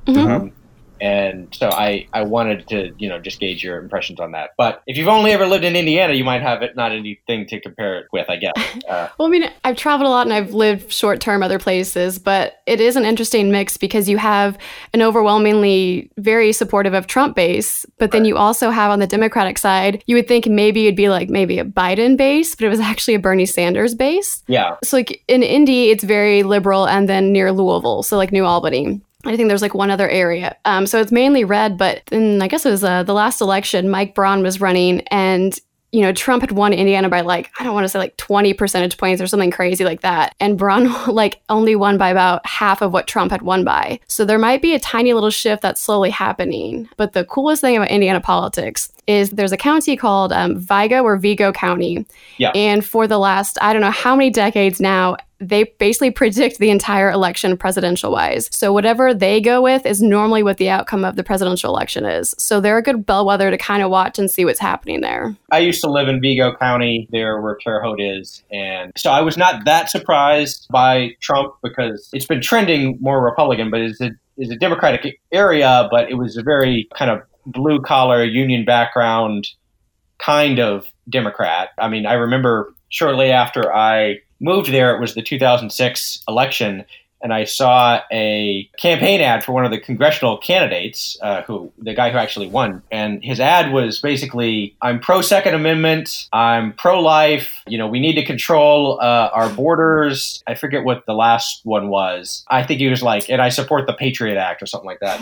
Mhm. 0.07 0.29
Um, 0.29 0.53
and 1.01 1.49
so 1.55 1.69
I, 1.69 2.07
I 2.13 2.23
wanted 2.23 2.69
to 2.69 2.93
you 2.99 3.09
know 3.09 3.19
just 3.19 3.41
gauge 3.41 3.63
your 3.63 3.79
impressions 3.79 4.21
on 4.21 4.33
that. 4.33 4.51
But 4.57 4.83
if 4.87 4.97
you've 4.97 5.09
only 5.09 5.33
ever 5.33 5.47
lived 5.47 5.65
in 5.65 5.77
Indiana, 5.77 6.15
you 6.15 6.25
might 6.25 6.43
have 6.43 6.63
it 6.63 6.77
not 6.77 6.93
anything 6.93 7.47
to 7.47 7.61
compare 7.61 7.99
it 7.99 8.07
with, 8.13 8.29
I 8.29 8.37
guess. 8.37 8.55
Uh, 8.89 9.09
Well, 9.19 9.29
I 9.29 9.31
mean, 9.31 9.51
I've 9.65 9.77
traveled 9.77 10.07
a 10.07 10.11
lot 10.11 10.27
and 10.27 10.33
I've 10.33 10.55
lived 10.55 10.93
short 10.93 11.21
term 11.21 11.43
other 11.43 11.59
places, 11.59 12.19
but 12.19 12.61
it 12.67 12.81
is 12.81 12.97
an 12.97 13.05
interesting 13.05 13.51
mix 13.51 13.77
because 13.77 14.09
you 14.09 14.17
have 14.17 14.57
an 14.95 15.03
overwhelmingly 15.03 16.11
very 16.17 16.53
supportive 16.53 16.95
of 16.95 17.07
Trump 17.07 17.37
base, 17.37 17.85
but 17.99 18.13
then 18.13 18.25
you 18.25 18.37
also 18.37 18.71
have 18.71 18.91
on 18.91 18.99
the 18.99 19.07
Democratic 19.07 19.59
side, 19.59 20.03
you 20.07 20.17
would 20.17 20.27
think 20.27 20.47
maybe 20.47 20.87
it'd 20.87 20.97
be 20.97 21.09
like 21.09 21.29
maybe 21.29 21.59
a 21.59 21.65
Biden 21.65 22.17
base, 22.17 22.55
but 22.55 22.65
it 22.65 22.69
was 22.69 22.81
actually 22.93 23.15
a 23.15 23.19
Bernie 23.19 23.47
Sanders 23.47 23.95
base. 23.95 24.43
yeah, 24.47 24.77
So, 24.83 24.97
like 24.97 25.23
in 25.29 25.43
Indy, 25.43 25.91
it's 25.91 26.05
very 26.05 26.43
liberal, 26.43 26.87
and 26.87 27.09
then 27.09 27.33
near 27.33 27.53
Louisville, 27.53 28.03
so 28.03 28.17
like 28.17 28.33
New 28.33 28.45
Albany. 28.45 29.01
I 29.25 29.37
think 29.37 29.49
there's 29.49 29.63
like 29.63 29.75
one 29.75 29.91
other 29.91 30.09
area. 30.09 30.57
Um, 30.65 30.87
so 30.87 31.01
it's 31.01 31.11
mainly 31.13 31.45
red, 31.45 31.77
but 31.77 32.03
in 32.13 32.41
I 32.41 32.49
guess 32.49 32.65
it 32.65 32.71
was 32.71 32.85
uh, 32.85 33.03
the 33.03 33.15
last 33.15 33.41
election, 33.41 33.91
Mike 33.91 34.15
Braun 34.15 34.43
was 34.43 34.61
running, 34.61 35.01
and 35.09 35.59
you 35.91 36.03
know 36.03 36.13
Trump 36.13 36.43
had 36.43 36.53
won 36.53 36.73
Indiana 36.73 37.09
by 37.09 37.23
like 37.23 37.51
I 37.59 37.65
don't 37.65 37.75
want 37.75 37.85
to 37.85 37.89
say 37.89 37.99
like 37.99 38.17
20 38.19 38.53
percentage 38.55 38.97
points 38.99 39.21
or 39.23 39.27
something 39.27 39.51
crazy 39.51 39.85
like 39.85 40.03
that, 40.03 40.35
and 40.39 40.57
Braun 40.57 40.93
like 41.13 41.41
only 41.49 41.75
won 41.75 41.99
by 41.99 42.11
about 42.11 42.47
half 42.47 42.81
of 42.81 42.93
what 42.93 43.09
Trump 43.09 43.33
had 43.33 43.43
won 43.43 43.65
by. 43.65 43.99
So 44.07 44.25
there 44.25 44.39
might 44.39 44.63
be 44.63 44.75
a 44.75 44.79
tiny 44.79 45.13
little 45.15 45.31
shift 45.31 45.63
that's 45.63 45.81
slowly 45.81 46.11
happening. 46.11 46.89
But 46.97 47.13
the 47.13 47.25
coolest 47.25 47.61
thing 47.61 47.77
about 47.77 47.91
Indiana 47.91 48.21
politics 48.21 48.93
is 49.09 49.31
there's 49.31 49.53
a 49.53 49.57
county 49.57 49.97
called 49.97 50.33
um, 50.33 50.57
Vigo 50.59 51.03
or 51.03 51.17
Vigo 51.17 51.51
County, 51.51 52.07
Yeah. 52.37 52.53
and 52.55 52.85
for 52.85 53.09
the 53.09 53.19
last 53.19 53.59
I 53.61 53.73
don't 53.73 53.83
know 53.83 53.91
how 53.91 54.15
many 54.15 54.31
decades 54.31 54.81
now, 54.81 55.17
they 55.41 55.65
basically 55.79 56.11
predict 56.11 56.59
the 56.59 56.71
entire 56.71 57.11
election 57.11 57.57
presidential 57.57 58.11
wise. 58.11 58.49
So 58.53 58.73
whatever 58.73 59.15
they 59.15 59.41
go 59.41 59.63
with 59.63 59.87
is 59.87 60.03
normally 60.03 60.43
what 60.43 60.57
the 60.57 60.69
outcome 60.69 61.05
of 61.05 61.17
the 61.17 61.23
presidential 61.23 61.75
election 61.75 62.05
is. 62.05 62.35
So 62.39 62.61
they're 62.61 62.79
a 62.79 62.83
good 62.83 63.07
bellwether 63.07 63.51
to 63.51 63.59
kind 63.59 63.83
of 63.83 63.91
watch 63.91 64.19
and 64.19 64.31
see 64.31 64.45
what's 64.45 64.59
happening 64.59 65.01
there. 65.01 65.37
I 65.51 65.59
used 65.59 65.81
to 65.83 65.91
live 65.91 66.09
in 66.09 66.21
Vigo 66.21 66.55
County, 66.57 67.09
there 67.13 67.41
where 67.41 67.57
Terre 67.63 67.81
Haute 67.83 68.01
is, 68.01 68.43
and 68.51 68.93
so 68.97 69.11
I 69.11 69.21
was 69.21 69.37
not 69.37 69.65
that 69.65 69.91
surprised 69.91 70.67
by 70.71 71.11
Trump 71.21 71.55
because 71.63 72.11
it's 72.13 72.27
been 72.27 72.41
trending 72.41 72.99
more 73.01 73.23
Republican, 73.23 73.71
but 73.71 73.81
it's 73.81 74.01
a 74.01 74.11
is 74.39 74.51
a 74.51 74.57
Democratic 74.57 75.21
area, 75.33 75.89
but 75.91 76.09
it 76.11 76.15
was 76.15 76.37
a 76.37 76.43
very 76.43 76.89
kind 76.95 77.11
of 77.11 77.23
blue 77.45 77.81
collar 77.81 78.25
union 78.25 78.65
background 78.65 79.49
kind 80.19 80.61
of 80.61 80.87
Democrat. 81.09 81.71
I 81.79 81.89
mean, 81.89 82.07
I 82.07 82.15
remember 82.15 82.73
shortly 82.89 83.31
after 83.31 83.75
I 83.75 84.19
moved 84.41 84.73
there, 84.73 84.95
it 84.95 85.01
was 85.01 85.15
the 85.15 85.23
2006 85.23 86.23
election, 86.29 86.85
and 87.21 87.33
I 87.33 87.45
saw 87.45 88.01
a 88.13 88.69
campaign 88.79 89.21
ad 89.21 89.45
for 89.45 89.53
one 89.53 89.65
of 89.65 89.71
the 89.71 89.79
congressional 89.79 90.39
candidates, 90.39 91.17
uh, 91.23 91.43
who 91.43 91.73
the 91.79 91.95
guy 91.95 92.11
who 92.11 92.19
actually 92.19 92.49
won, 92.49 92.83
and 92.91 93.23
his 93.25 93.41
ad 93.41 93.73
was 93.73 94.01
basically, 94.01 94.77
"I'm 94.83 95.01
pro 95.01 95.23
Second 95.23 95.55
Amendment, 95.55 96.29
I'm 96.33 96.73
pro 96.75 97.01
life. 97.01 97.63
You 97.67 97.79
know, 97.79 97.89
we 97.89 98.01
need 98.01 98.15
to 98.15 98.25
control 98.25 99.01
uh, 99.01 99.31
our 99.33 99.49
borders." 99.51 100.43
I 100.47 100.55
forget 100.55 100.85
what 100.85 101.07
the 101.07 101.15
last 101.15 101.61
one 101.65 101.89
was. 101.89 102.45
I 102.49 102.63
think 102.63 102.81
he 102.81 102.89
was 102.89 103.03
like, 103.03 103.29
"And 103.29 103.43
I 103.43 103.49
support 103.49 103.87
the 103.87 103.95
Patriot 103.95 104.39
Act" 104.39 104.63
or 104.63 104.67
something 104.67 104.89
like 104.89 105.01
that. 105.01 105.19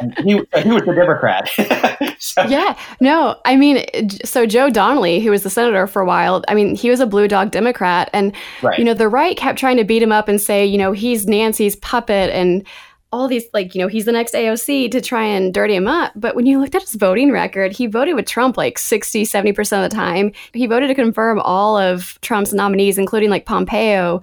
and 0.00 0.14
he, 0.18 0.40
he 0.62 0.70
was 0.70 0.82
a 0.82 0.94
Democrat. 0.94 1.50
so, 2.18 2.42
Yeah, 2.44 2.76
no, 3.00 3.38
I 3.44 3.56
mean, 3.56 3.84
so 4.24 4.46
Joe 4.46 4.70
Donnelly, 4.70 5.20
who 5.20 5.30
was 5.30 5.42
the 5.42 5.50
senator 5.50 5.86
for 5.86 6.00
a 6.00 6.06
while, 6.06 6.42
I 6.48 6.54
mean, 6.54 6.74
he 6.74 6.90
was 6.90 7.00
a 7.00 7.06
blue 7.06 7.28
dog 7.28 7.50
Democrat, 7.50 8.08
and 8.12 8.34
right. 8.62 8.78
you 8.78 8.84
know, 8.84 8.94
the 8.94 9.08
right 9.08 9.36
kept 9.36 9.58
trying 9.58 9.76
to 9.76 9.84
beat 9.84 10.02
him 10.02 10.12
up 10.12 10.28
and 10.28 10.40
say, 10.40 10.64
you 10.64 10.78
know, 10.78 10.92
he's 10.92 11.26
Nancy's 11.38 11.76
puppet 11.76 12.30
and 12.30 12.66
all 13.12 13.28
these, 13.28 13.44
like, 13.52 13.74
you 13.74 13.80
know, 13.80 13.86
he's 13.86 14.06
the 14.06 14.12
next 14.12 14.34
AOC 14.34 14.90
to 14.90 15.00
try 15.00 15.24
and 15.24 15.54
dirty 15.54 15.76
him 15.76 15.86
up. 15.86 16.12
But 16.16 16.34
when 16.34 16.46
you 16.46 16.60
looked 16.60 16.74
at 16.74 16.82
his 16.82 16.96
voting 16.96 17.30
record, 17.30 17.72
he 17.72 17.86
voted 17.86 18.16
with 18.16 18.26
Trump 18.26 18.56
like 18.56 18.76
60, 18.78 19.24
70% 19.24 19.84
of 19.84 19.88
the 19.88 19.94
time. 19.94 20.32
He 20.52 20.66
voted 20.66 20.88
to 20.88 20.94
confirm 20.94 21.38
all 21.40 21.78
of 21.78 22.18
Trump's 22.22 22.52
nominees, 22.52 22.98
including 22.98 23.30
like 23.30 23.46
Pompeo. 23.46 24.20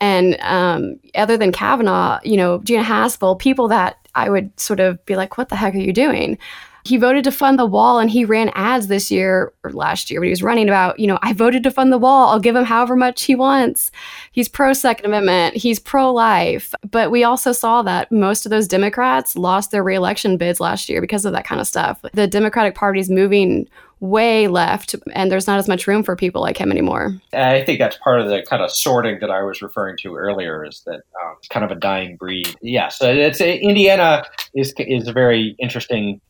And 0.00 0.38
um, 0.40 0.98
other 1.14 1.36
than 1.36 1.52
Kavanaugh, 1.52 2.18
you 2.24 2.38
know, 2.38 2.60
Gina 2.64 2.82
Haspel, 2.82 3.38
people 3.38 3.68
that 3.68 3.98
I 4.14 4.30
would 4.30 4.58
sort 4.58 4.80
of 4.80 5.04
be 5.04 5.16
like, 5.16 5.36
what 5.36 5.50
the 5.50 5.56
heck 5.56 5.74
are 5.74 5.78
you 5.78 5.92
doing? 5.92 6.38
He 6.84 6.96
voted 6.96 7.24
to 7.24 7.32
fund 7.32 7.58
the 7.58 7.66
wall 7.66 7.98
and 7.98 8.10
he 8.10 8.24
ran 8.24 8.50
ads 8.54 8.86
this 8.86 9.10
year 9.10 9.52
or 9.64 9.72
last 9.72 10.10
year 10.10 10.20
when 10.20 10.28
he 10.28 10.32
was 10.32 10.42
running 10.42 10.68
about, 10.68 10.98
you 10.98 11.06
know, 11.06 11.18
I 11.22 11.32
voted 11.32 11.62
to 11.64 11.70
fund 11.70 11.92
the 11.92 11.98
wall. 11.98 12.28
I'll 12.28 12.40
give 12.40 12.56
him 12.56 12.64
however 12.64 12.96
much 12.96 13.22
he 13.22 13.34
wants. 13.34 13.90
He's 14.32 14.48
pro 14.48 14.72
Second 14.72 15.06
Amendment. 15.06 15.56
He's 15.56 15.78
pro 15.78 16.12
life. 16.12 16.74
But 16.90 17.10
we 17.10 17.24
also 17.24 17.52
saw 17.52 17.82
that 17.82 18.10
most 18.10 18.46
of 18.46 18.50
those 18.50 18.68
Democrats 18.68 19.36
lost 19.36 19.70
their 19.70 19.84
reelection 19.84 20.36
bids 20.36 20.60
last 20.60 20.88
year 20.88 21.00
because 21.00 21.24
of 21.24 21.32
that 21.32 21.44
kind 21.44 21.60
of 21.60 21.66
stuff. 21.66 22.00
The 22.12 22.26
Democratic 22.26 22.74
Party's 22.74 23.10
moving 23.10 23.68
way 24.00 24.48
left 24.48 24.96
and 25.12 25.30
there's 25.30 25.46
not 25.46 25.58
as 25.58 25.68
much 25.68 25.86
room 25.86 26.02
for 26.02 26.16
people 26.16 26.40
like 26.40 26.56
him 26.56 26.72
anymore. 26.72 27.14
I 27.34 27.62
think 27.64 27.78
that's 27.78 27.98
part 27.98 28.20
of 28.20 28.28
the 28.28 28.42
kind 28.48 28.62
of 28.62 28.70
sorting 28.70 29.18
that 29.20 29.30
I 29.30 29.42
was 29.42 29.60
referring 29.62 29.98
to 29.98 30.16
earlier. 30.16 30.64
Is 30.64 30.82
that 30.86 31.02
um, 31.22 31.36
it's 31.38 31.48
kind 31.48 31.64
of 31.64 31.70
a 31.70 31.74
dying 31.74 32.16
breed? 32.16 32.54
Yeah. 32.62 32.88
So 32.88 33.12
it's 33.12 33.40
Indiana 33.40 34.24
is 34.54 34.72
is 34.78 35.06
a 35.06 35.12
very 35.12 35.54
interesting 35.58 36.20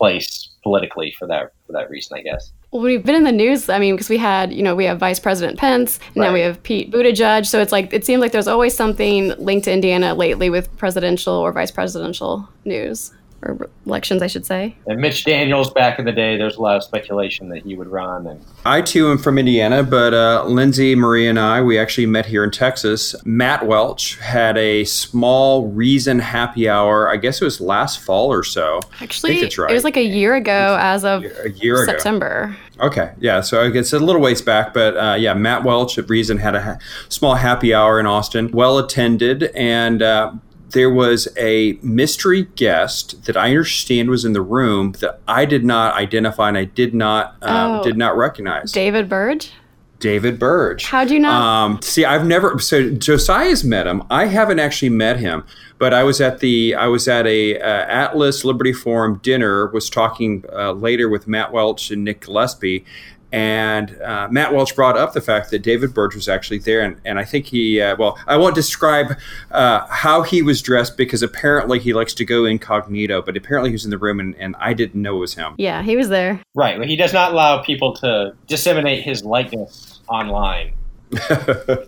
place 0.00 0.48
politically 0.62 1.14
for 1.18 1.26
that 1.28 1.52
for 1.66 1.72
that 1.72 1.90
reason, 1.90 2.16
I 2.18 2.22
guess. 2.22 2.52
Well, 2.70 2.82
we've 2.82 3.04
been 3.04 3.14
in 3.16 3.24
the 3.24 3.32
news. 3.32 3.68
I 3.68 3.78
mean, 3.78 3.94
because 3.94 4.08
we 4.08 4.16
had, 4.16 4.52
you 4.52 4.62
know, 4.62 4.74
we 4.74 4.84
have 4.84 4.98
Vice 4.98 5.18
President 5.20 5.58
Pence, 5.58 5.98
and 6.06 6.16
now 6.16 6.22
Right. 6.24 6.32
we 6.34 6.40
have 6.40 6.62
Pete 6.62 6.90
Buttigieg. 6.90 7.44
So 7.46 7.60
it's 7.60 7.72
like 7.72 7.92
it 7.92 8.04
seems 8.04 8.20
like 8.20 8.32
there's 8.32 8.48
always 8.48 8.74
something 8.74 9.28
linked 9.38 9.64
to 9.66 9.72
Indiana 9.72 10.14
lately 10.14 10.48
with 10.50 10.74
presidential 10.78 11.34
or 11.34 11.52
vice 11.52 11.70
presidential 11.70 12.48
news 12.64 13.12
or 13.42 13.70
elections, 13.86 14.22
I 14.22 14.26
should 14.26 14.44
say. 14.44 14.76
And 14.86 15.00
Mitch 15.00 15.24
Daniels 15.24 15.70
back 15.70 15.98
in 15.98 16.04
the 16.04 16.12
day, 16.12 16.36
there's 16.36 16.56
a 16.56 16.62
lot 16.62 16.76
of 16.76 16.84
speculation 16.84 17.48
that 17.48 17.62
he 17.62 17.74
would 17.74 17.88
run. 17.88 18.26
And 18.26 18.44
I 18.64 18.82
too 18.82 19.10
am 19.10 19.18
from 19.18 19.38
Indiana, 19.38 19.82
but 19.82 20.12
uh, 20.12 20.44
Lindsay, 20.46 20.94
Marie, 20.94 21.26
and 21.26 21.38
I, 21.38 21.62
we 21.62 21.78
actually 21.78 22.06
met 22.06 22.26
here 22.26 22.44
in 22.44 22.50
Texas. 22.50 23.14
Matt 23.24 23.66
Welch 23.66 24.18
had 24.18 24.58
a 24.58 24.84
small 24.84 25.68
Reason 25.68 26.18
happy 26.18 26.68
hour. 26.68 27.08
I 27.08 27.16
guess 27.16 27.40
it 27.40 27.44
was 27.44 27.60
last 27.60 28.00
fall 28.00 28.32
or 28.32 28.44
so. 28.44 28.80
Actually, 29.00 29.40
that's 29.40 29.56
right. 29.56 29.70
it 29.70 29.74
was 29.74 29.84
like 29.84 29.96
a 29.96 30.04
year 30.04 30.34
ago 30.34 30.76
as 30.80 31.04
of 31.04 31.24
A 31.24 31.50
year 31.50 31.82
ago. 31.82 31.92
September. 31.92 32.56
Okay, 32.80 33.12
yeah, 33.20 33.40
so 33.42 33.62
I 33.62 33.68
guess 33.68 33.92
a 33.92 33.98
little 33.98 34.22
ways 34.22 34.40
back, 34.40 34.72
but 34.72 34.96
uh, 34.96 35.14
yeah, 35.14 35.34
Matt 35.34 35.64
Welch 35.64 35.98
at 35.98 36.08
Reason 36.08 36.38
had 36.38 36.54
a 36.54 36.62
ha- 36.62 36.78
small 37.08 37.34
happy 37.34 37.74
hour 37.74 38.00
in 38.00 38.06
Austin, 38.06 38.50
well 38.52 38.78
attended, 38.78 39.44
and 39.54 40.02
uh, 40.02 40.32
there 40.72 40.90
was 40.90 41.28
a 41.36 41.78
mystery 41.82 42.44
guest 42.56 43.24
that 43.24 43.36
I 43.36 43.48
understand 43.50 44.10
was 44.10 44.24
in 44.24 44.32
the 44.32 44.40
room 44.42 44.92
that 45.00 45.20
I 45.26 45.44
did 45.44 45.64
not 45.64 45.94
identify 45.94 46.48
and 46.48 46.56
I 46.58 46.64
did 46.64 46.94
not 46.94 47.36
um, 47.42 47.80
Oh. 47.80 47.82
did 47.82 47.96
not 47.96 48.16
recognize. 48.16 48.72
David 48.72 49.08
Burge. 49.08 49.52
David 49.98 50.38
Burge. 50.38 50.84
How 50.86 51.04
do 51.04 51.12
you 51.12 51.20
know? 51.20 51.30
Um, 51.30 51.82
see, 51.82 52.06
I've 52.06 52.26
never. 52.26 52.58
So 52.58 52.90
Josiah's 52.90 53.62
met 53.64 53.86
him. 53.86 54.02
I 54.10 54.26
haven't 54.26 54.58
actually 54.58 54.88
met 54.88 55.18
him, 55.18 55.44
but 55.78 55.92
I 55.92 56.04
was 56.04 56.22
at 56.22 56.38
the. 56.40 56.74
I 56.74 56.86
was 56.86 57.06
at 57.06 57.26
a 57.26 57.58
uh, 57.60 57.66
Atlas 57.86 58.42
Liberty 58.42 58.72
Forum 58.72 59.20
dinner. 59.22 59.66
Was 59.72 59.90
talking 59.90 60.44
uh, 60.54 60.72
later 60.72 61.10
with 61.10 61.28
Matt 61.28 61.52
Welch 61.52 61.90
and 61.90 62.02
Nick 62.02 62.22
Gillespie, 62.22 62.86
and 63.32 64.00
uh, 64.02 64.28
Matt 64.30 64.52
Welch 64.52 64.74
brought 64.74 64.96
up 64.96 65.12
the 65.12 65.20
fact 65.20 65.50
that 65.50 65.60
David 65.60 65.94
Burge 65.94 66.14
was 66.14 66.28
actually 66.28 66.58
there, 66.58 66.80
and, 66.80 66.96
and 67.04 67.18
I 67.18 67.24
think 67.24 67.46
he. 67.46 67.80
Uh, 67.80 67.96
well, 67.96 68.18
I 68.26 68.36
won't 68.36 68.54
describe 68.54 69.16
uh, 69.50 69.86
how 69.88 70.22
he 70.22 70.42
was 70.42 70.60
dressed 70.62 70.96
because 70.96 71.22
apparently 71.22 71.78
he 71.78 71.92
likes 71.92 72.12
to 72.14 72.24
go 72.24 72.44
incognito, 72.44 73.22
but 73.22 73.36
apparently 73.36 73.70
he 73.70 73.74
was 73.74 73.84
in 73.84 73.90
the 73.90 73.98
room, 73.98 74.20
and, 74.20 74.34
and 74.36 74.56
I 74.58 74.74
didn't 74.74 75.00
know 75.00 75.16
it 75.16 75.20
was 75.20 75.34
him. 75.34 75.54
yeah, 75.58 75.82
he 75.82 75.96
was 75.96 76.08
there. 76.08 76.40
right, 76.54 76.78
well, 76.78 76.88
he 76.88 76.96
does 76.96 77.12
not 77.12 77.32
allow 77.32 77.62
people 77.62 77.94
to 77.96 78.34
disseminate 78.46 79.02
his 79.04 79.24
likeness 79.24 80.00
online. 80.08 80.72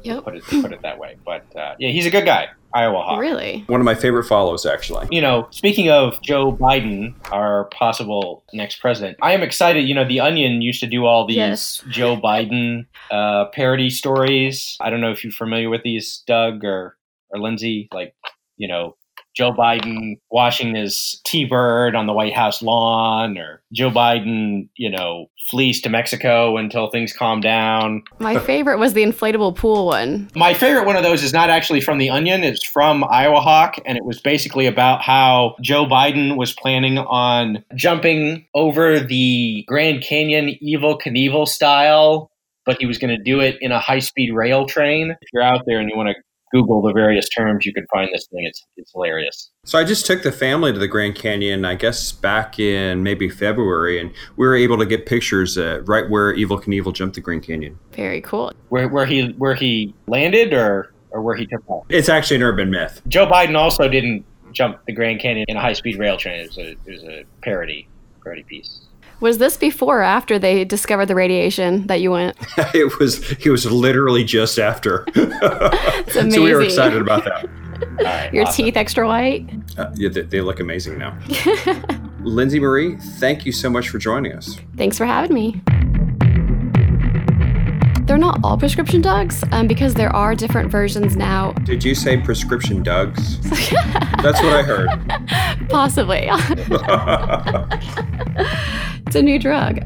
Yep. 0.05 0.24
Put 0.24 0.35
it 0.37 0.42
put 0.44 0.72
it 0.72 0.83
that 0.83 0.98
way. 0.98 1.16
But 1.24 1.44
uh, 1.57 1.76
yeah, 1.78 1.90
he's 1.90 2.07
a 2.07 2.11
good 2.11 2.24
guy, 2.24 2.48
Iowahawk. 2.75 3.19
Really? 3.19 3.65
One 3.67 3.81
of 3.81 3.85
my 3.85 3.95
favorite 3.95 4.25
follows, 4.25 4.65
actually. 4.67 5.07
you 5.11 5.21
know, 5.21 5.47
speaking 5.51 5.91
of 5.91 6.21
Joe 6.23 6.53
Biden, 6.53 7.15
our 7.31 7.67
possible 7.67 8.45
next 8.53 8.81
president, 8.81 9.19
I 9.23 9.33
am 9.33 9.43
excited. 9.43 9.87
You 9.89 9.95
know, 9.95 10.07
The 10.07 10.21
Onion 10.21 10.63
used 10.63 10.81
to 10.81 10.87
do 10.87 11.05
all 11.07 11.27
these 11.27 11.37
Yes. 11.37 11.83
Joe 11.89 12.17
Biden 12.17 12.87
uh, 13.11 13.47
parody 13.53 13.91
stories. 13.91 14.77
I 14.81 14.91
don't 14.91 15.01
know 15.01 15.11
if 15.13 15.23
you're 15.25 15.33
familiar 15.33 15.69
with 15.71 15.83
these, 15.83 16.23
Doug 16.27 16.65
or 16.65 16.97
or 17.31 17.41
Lindsay. 17.41 17.89
Like, 17.93 18.15
you 18.57 18.69
know, 18.69 18.97
Joe 19.35 19.53
Biden 19.53 20.18
washing 20.31 20.75
his 20.75 21.21
T-bird 21.25 21.95
on 21.95 22.07
the 22.07 22.12
White 22.12 22.35
House 22.35 22.62
lawn, 22.62 23.38
or 23.38 23.62
Joe 23.73 23.90
Biden, 23.90 24.68
you 24.77 24.90
know, 24.90 25.27
flees 25.51 25.81
to 25.83 25.88
Mexico 25.88 26.57
until 26.57 26.90
things 26.90 27.12
calm 27.12 27.40
down. 27.40 28.03
My 28.18 28.38
favorite 28.38 28.79
was 28.79 28.92
the 28.92 29.03
inflatable 29.03 29.57
pool 29.57 29.87
one. 29.87 30.31
My 30.37 30.55
favorite 30.55 30.87
one 30.87 30.97
of 30.97 31.03
those 31.03 31.23
is 31.23 31.33
not 31.33 31.51
actually 31.51 31.81
from 31.81 31.99
The 31.99 32.11
Onion, 32.11 32.45
it's 32.45 32.64
from 32.64 33.03
Iowahawk, 33.03 33.81
and 33.85 33.99
it 33.99 34.05
was 34.05 34.21
basically 34.21 34.66
about 34.66 35.03
how 35.03 35.57
Joe 35.61 35.87
Biden 35.87 36.37
was 36.37 36.53
planning 36.53 36.99
on 36.99 37.64
jumping 37.75 38.47
over 38.55 39.01
the 39.01 39.64
Grand 39.66 40.03
Canyon 40.03 40.57
Evel 40.62 41.01
Knievel 41.01 41.49
style, 41.49 42.31
but 42.64 42.79
he 42.79 42.87
was 42.87 42.99
going 42.99 43.16
to 43.16 43.23
do 43.23 43.40
it 43.40 43.57
in 43.61 43.73
a 43.73 43.81
high 43.81 43.99
speed 43.99 44.33
rail 44.33 44.66
train. 44.66 45.11
If 45.11 45.29
you're 45.33 45.42
out 45.42 45.62
there 45.66 45.81
and 45.81 45.90
you 45.90 45.97
want 45.97 46.11
to 46.11 46.14
Google 46.53 46.83
the 46.83 46.93
various 46.93 47.29
terms, 47.29 47.65
you 47.65 47.73
can 47.73 47.87
find 47.93 48.11
this 48.12 48.27
thing. 48.27 48.45
It's 48.45 48.65
it's 48.77 48.93
hilarious. 48.93 49.51
So 49.65 49.79
I 49.79 49.85
just 49.85 50.07
took 50.07 50.23
the 50.23 50.33
family 50.33 50.73
to 50.73 50.79
the 50.79 50.88
Grand 50.88 51.15
Canyon, 51.15 51.65
I 51.65 51.75
guess 51.75 52.12
back 52.12 52.59
in 52.59 53.03
maybe 53.03 53.29
February, 53.29 54.01
and 54.01 54.12
we 54.37 54.47
were 54.47 54.57
able 54.57 54.79
to 54.79 54.87
get 54.87 55.07
pictures 55.07 55.57
uh, 55.57 55.83
right 55.85 56.09
where 56.09 56.35
Evel 56.35 56.62
Knievel 56.62 56.93
jumped 56.93 57.15
the 57.15 57.21
Grand 57.21 57.43
Canyon. 57.43 57.79
Very 57.93 58.21
cool. 58.21 58.53
Where 58.69 58.88
where 58.88 59.07
he 59.07 59.29
where 59.38 59.55
he 59.55 59.95
landed 60.07 60.53
or 60.53 60.93
or 61.11 61.23
where 61.23 61.37
he 61.37 61.47
took 61.47 61.69
off. 61.69 61.87
It's 61.88 62.09
actually 62.09 62.37
an 62.37 62.43
urban 62.43 62.71
myth. 62.71 63.03
Joe 63.09 63.27
Biden 63.27 63.57
also 63.57 63.88
didn't 63.88 64.25
jump 64.53 64.79
the 64.87 64.93
Grand 64.93 65.21
Canyon 65.21 65.47
in 65.49 65.57
a 65.57 65.61
high 65.61 65.73
speed 65.73 65.99
rail 65.99 66.17
train. 66.17 66.41
It 66.41 66.49
was 66.49 66.59
a 66.59 66.71
it 66.71 66.79
was 66.87 67.05
a 67.05 67.25
parody 67.43 67.88
parody 68.23 68.43
piece. 68.45 68.82
Was 69.23 69.39
this 69.39 69.57
before 69.57 70.01
or 70.01 70.03
after 70.03 70.37
they 70.37 70.65
discovered 70.65 71.07
the 71.07 71.15
radiation 71.15 71.87
that 71.87 72.01
you 72.01 72.11
went? 72.11 72.37
it 72.75 72.99
was 72.99 73.31
it 73.31 73.51
was 73.51 73.65
literally 73.71 74.25
just 74.25 74.59
after. 74.59 75.07
It's 75.15 76.17
amazing. 76.17 76.31
so 76.33 76.43
we 76.43 76.53
were 76.53 76.63
excited 76.63 77.01
about 77.01 77.25
that. 77.25 77.45
All 77.47 78.05
right, 78.05 78.35
Your 78.35 78.47
awesome. 78.47 78.65
teeth 78.65 78.77
extra 78.77 79.07
white? 79.07 79.49
Uh, 79.79 79.91
yeah, 79.95 80.09
they, 80.09 80.23
they 80.23 80.41
look 80.41 80.59
amazing 80.59 80.99
now. 80.99 81.17
Lindsay 82.23 82.59
Marie, 82.59 82.97
thank 83.19 83.47
you 83.47 83.53
so 83.53 83.71
much 83.71 83.89
for 83.89 83.99
joining 83.99 84.33
us. 84.33 84.59
Thanks 84.77 84.99
for 84.99 85.07
having 85.07 85.35
me. 85.35 85.61
They're 88.05 88.19
not 88.19 88.41
all 88.43 88.59
prescription 88.59 89.01
drugs 89.01 89.45
um, 89.53 89.69
because 89.69 89.95
there 89.95 90.15
are 90.15 90.35
different 90.35 90.71
versions 90.71 91.17
now. 91.17 91.53
Did 91.65 91.85
you 91.85 91.95
say 91.95 92.17
prescription 92.21 92.83
Dugs? 92.83 93.38
That's 94.23 94.43
what 94.43 94.53
I 94.53 94.62
heard. 94.62 94.88
Possibly. 95.69 96.27
it's 99.07 99.17
a 99.17 99.23
new 99.23 99.38
drug. 99.38 99.81